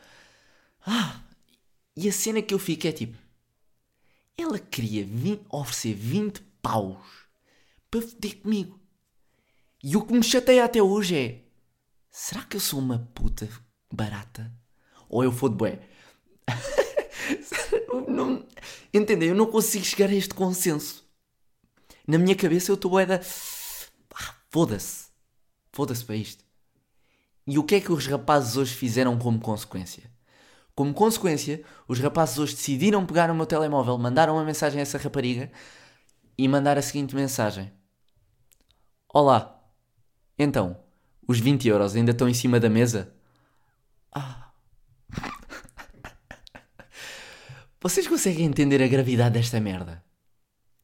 Ah! 0.87 1.23
E 1.97 2.07
a 2.07 2.13
cena 2.13 2.43
que 2.43 2.53
eu 2.53 2.59
fico 2.59 2.87
é 2.87 2.93
tipo. 2.93 3.17
Ela 4.37 4.59
queria 4.59 5.09
oferecer 5.49 5.95
20 5.95 6.43
paus 6.61 6.99
para 7.91 8.03
foder 8.03 8.37
comigo. 8.43 8.79
E 9.83 9.97
o 9.97 10.05
que 10.05 10.13
me 10.13 10.23
chateia 10.23 10.67
até 10.67 10.83
hoje 10.83 11.17
é. 11.17 11.43
Será 12.11 12.43
que 12.45 12.57
eu 12.57 12.61
sou 12.61 12.79
uma 12.79 13.11
puta 13.15 13.49
barata? 13.91 14.53
Ou 15.09 15.25
eu 15.25 15.33
for 15.33 15.49
de 15.49 15.57
bué? 15.57 15.81
não, 18.09 18.47
entendem? 18.93 19.31
Eu 19.31 19.35
não 19.35 19.47
consigo 19.47 19.85
chegar 19.85 20.11
a 20.11 20.15
este 20.15 20.35
consenso. 20.35 21.07
Na 22.07 22.19
minha 22.19 22.37
cabeça 22.37 22.71
eu 22.71 22.75
estou 22.75 22.91
bué 22.91 23.07
da. 23.07 23.17
Ah, 23.17 24.35
foda-se. 24.51 25.07
Foda-se 25.73 26.05
para 26.05 26.17
isto. 26.17 26.46
E 27.47 27.59
o 27.59 27.65
que 27.65 27.77
é 27.77 27.81
que 27.81 27.93
os 27.93 28.07
rapazes 28.07 28.57
hoje 28.57 28.75
fizeram 28.75 29.17
como 29.19 29.39
consequência? 29.39 30.11
Como 30.75 30.93
consequência, 30.93 31.63
os 31.87 32.01
rapazes 32.01 32.39
hoje 32.39 32.55
decidiram 32.55 33.07
pegar 33.07 33.31
o 33.31 33.35
meu 33.35 33.47
telemóvel, 33.47 33.97
mandaram 33.97 34.35
uma 34.35 34.45
mensagem 34.45 34.79
a 34.79 34.83
essa 34.83 34.99
rapariga 34.99 35.51
e 36.37 36.47
mandar 36.49 36.77
a 36.77 36.83
seguinte 36.83 37.15
mensagem: 37.15 37.73
Olá, 39.09 39.63
então, 40.39 40.77
os 41.27 41.39
20 41.39 41.69
euros 41.69 41.97
ainda 41.97 42.11
estão 42.11 42.29
em 42.29 42.35
cima 42.35 42.61
da 42.61 42.69
mesa? 42.69 43.15
Ah. 44.13 44.51
Vocês 47.81 48.07
conseguem 48.09 48.47
entender 48.47 48.83
a 48.83 48.89
gravidade 48.89 49.39
desta 49.39 49.61
merda? 49.61 50.05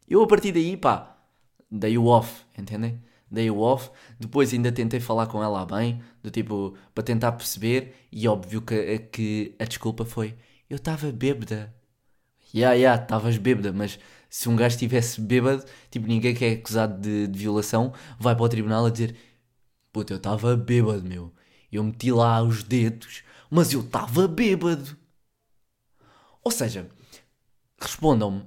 Eu 0.08 0.22
a 0.22 0.26
partir 0.26 0.52
daí, 0.52 0.76
pá, 0.76 1.18
dei 1.70 1.98
o 1.98 2.06
off, 2.06 2.44
entendem? 2.56 3.02
Dei 3.32 3.50
o 3.50 3.58
off, 3.58 3.90
depois 4.20 4.52
ainda 4.52 4.70
tentei 4.70 5.00
falar 5.00 5.26
com 5.26 5.42
ela 5.42 5.64
bem, 5.64 6.02
do 6.22 6.30
tipo, 6.30 6.76
para 6.94 7.02
tentar 7.04 7.32
perceber, 7.32 7.94
e 8.12 8.28
óbvio 8.28 8.62
que, 8.62 8.98
que 9.10 9.54
a 9.58 9.64
desculpa 9.64 10.04
foi, 10.04 10.34
eu 10.68 10.76
estava 10.76 11.10
bêbada. 11.10 11.74
Ya, 12.54 12.72
yeah, 12.72 12.74
ya, 12.74 12.80
yeah, 12.80 13.02
estavas 13.02 13.38
bêbada, 13.38 13.72
mas 13.72 13.98
se 14.28 14.48
um 14.48 14.56
gajo 14.56 14.74
estivesse 14.74 15.20
bêbado, 15.20 15.64
tipo, 15.90 16.06
ninguém 16.06 16.34
que 16.34 16.44
é 16.44 16.52
acusado 16.52 17.00
de, 17.00 17.26
de 17.26 17.38
violação 17.38 17.92
vai 18.18 18.34
para 18.34 18.44
o 18.44 18.48
tribunal 18.48 18.86
a 18.86 18.90
dizer, 18.90 19.16
puta, 19.92 20.12
eu 20.12 20.18
estava 20.18 20.56
bêbado, 20.56 21.02
meu. 21.02 21.32
Eu 21.70 21.82
meti 21.84 22.12
lá 22.12 22.42
os 22.42 22.62
dedos, 22.62 23.22
mas 23.50 23.72
eu 23.72 23.80
estava 23.80 24.28
bêbado. 24.28 24.96
Ou 26.44 26.50
seja, 26.50 26.88
respondam-me, 27.78 28.44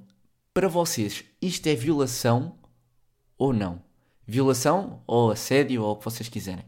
para 0.54 0.68
vocês, 0.68 1.24
isto 1.42 1.68
é 1.68 1.76
violação 1.76 2.58
ou 3.38 3.54
não? 3.54 3.85
Violação 4.28 5.04
ou 5.06 5.32
assédio 5.32 5.84
ou 5.84 5.94
o 5.94 5.96
que 5.98 6.06
vocês 6.06 6.30
quiserem. 6.30 6.66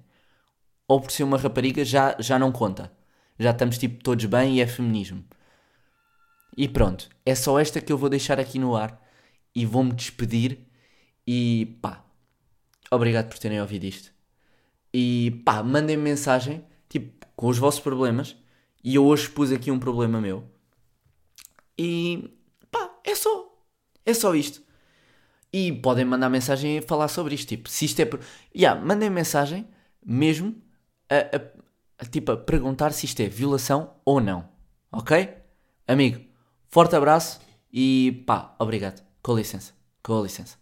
Ou 0.88 1.02
por 1.02 1.12
ser 1.12 1.24
uma 1.24 1.38
rapariga 1.38 1.84
já, 1.84 2.16
já 2.20 2.38
não 2.40 2.52
conta. 2.52 2.92
Já 3.40 3.52
estamos 3.52 3.78
tipo 3.78 4.04
todos 4.04 4.26
bem 4.26 4.58
e 4.58 4.62
é 4.62 4.68
feminismo. 4.68 5.24
E 6.56 6.68
pronto, 6.68 7.10
é 7.26 7.36
só 7.36 7.60
esta 7.60 7.82
que 7.82 7.92
eu 7.92 7.98
vou 7.98 8.10
deixar 8.10 8.40
aqui 8.40 8.58
no 8.58 8.76
ar 8.76 9.00
e 9.54 9.66
vou-me 9.66 9.94
despedir 9.94 10.60
e 11.26 11.78
pá, 11.82 12.04
obrigado 12.90 13.30
por 13.30 13.38
terem 13.38 13.62
ouvido 13.62 13.84
isto. 13.86 14.12
E 14.94 15.42
pá, 15.46 15.62
mandem 15.62 15.98
-me 15.98 16.04
mensagem, 16.04 16.66
tipo, 16.90 17.28
com 17.36 17.48
os 17.48 17.58
vossos 17.58 17.80
problemas. 17.80 18.36
E 18.84 18.96
eu 18.96 19.06
hoje 19.06 19.30
pus 19.30 19.52
aqui 19.52 19.70
um 19.70 19.80
problema 19.80 20.22
meu. 20.22 20.44
E 21.78 22.34
pá, 22.72 23.00
é 23.04 23.14
só. 23.16 23.54
É 24.06 24.14
só 24.14 24.34
isto. 24.34 24.62
E 25.52 25.72
podem 25.72 26.06
mandar 26.06 26.30
mensagem 26.30 26.78
e 26.78 26.82
falar 26.82 27.08
sobre 27.08 27.36
isto. 27.36 27.48
Tipo, 27.50 27.70
se 27.70 27.86
isto 27.86 28.00
é. 28.02 28.06
Por... 28.06 28.20
Yeah, 28.56 28.80
mandem 28.84 29.10
mensagem 29.10 29.68
mesmo 30.06 30.56
a, 31.10 31.16
a, 31.16 31.42
a, 32.00 32.06
tipo, 32.06 32.32
a 32.32 32.38
perguntar 32.38 32.92
se 32.92 33.06
isto 33.06 33.20
é 33.22 33.28
violação 33.28 33.96
ou 34.06 34.20
não. 34.20 34.50
Ok? 34.92 35.30
Amigo, 35.88 36.28
Forte 36.70 36.96
abraço 36.96 37.40
e 37.72 38.24
pá, 38.26 38.56
obrigado. 38.60 39.04
Com 39.24 39.36
licença. 39.36 39.74
Com 40.04 40.22
licença. 40.22 40.58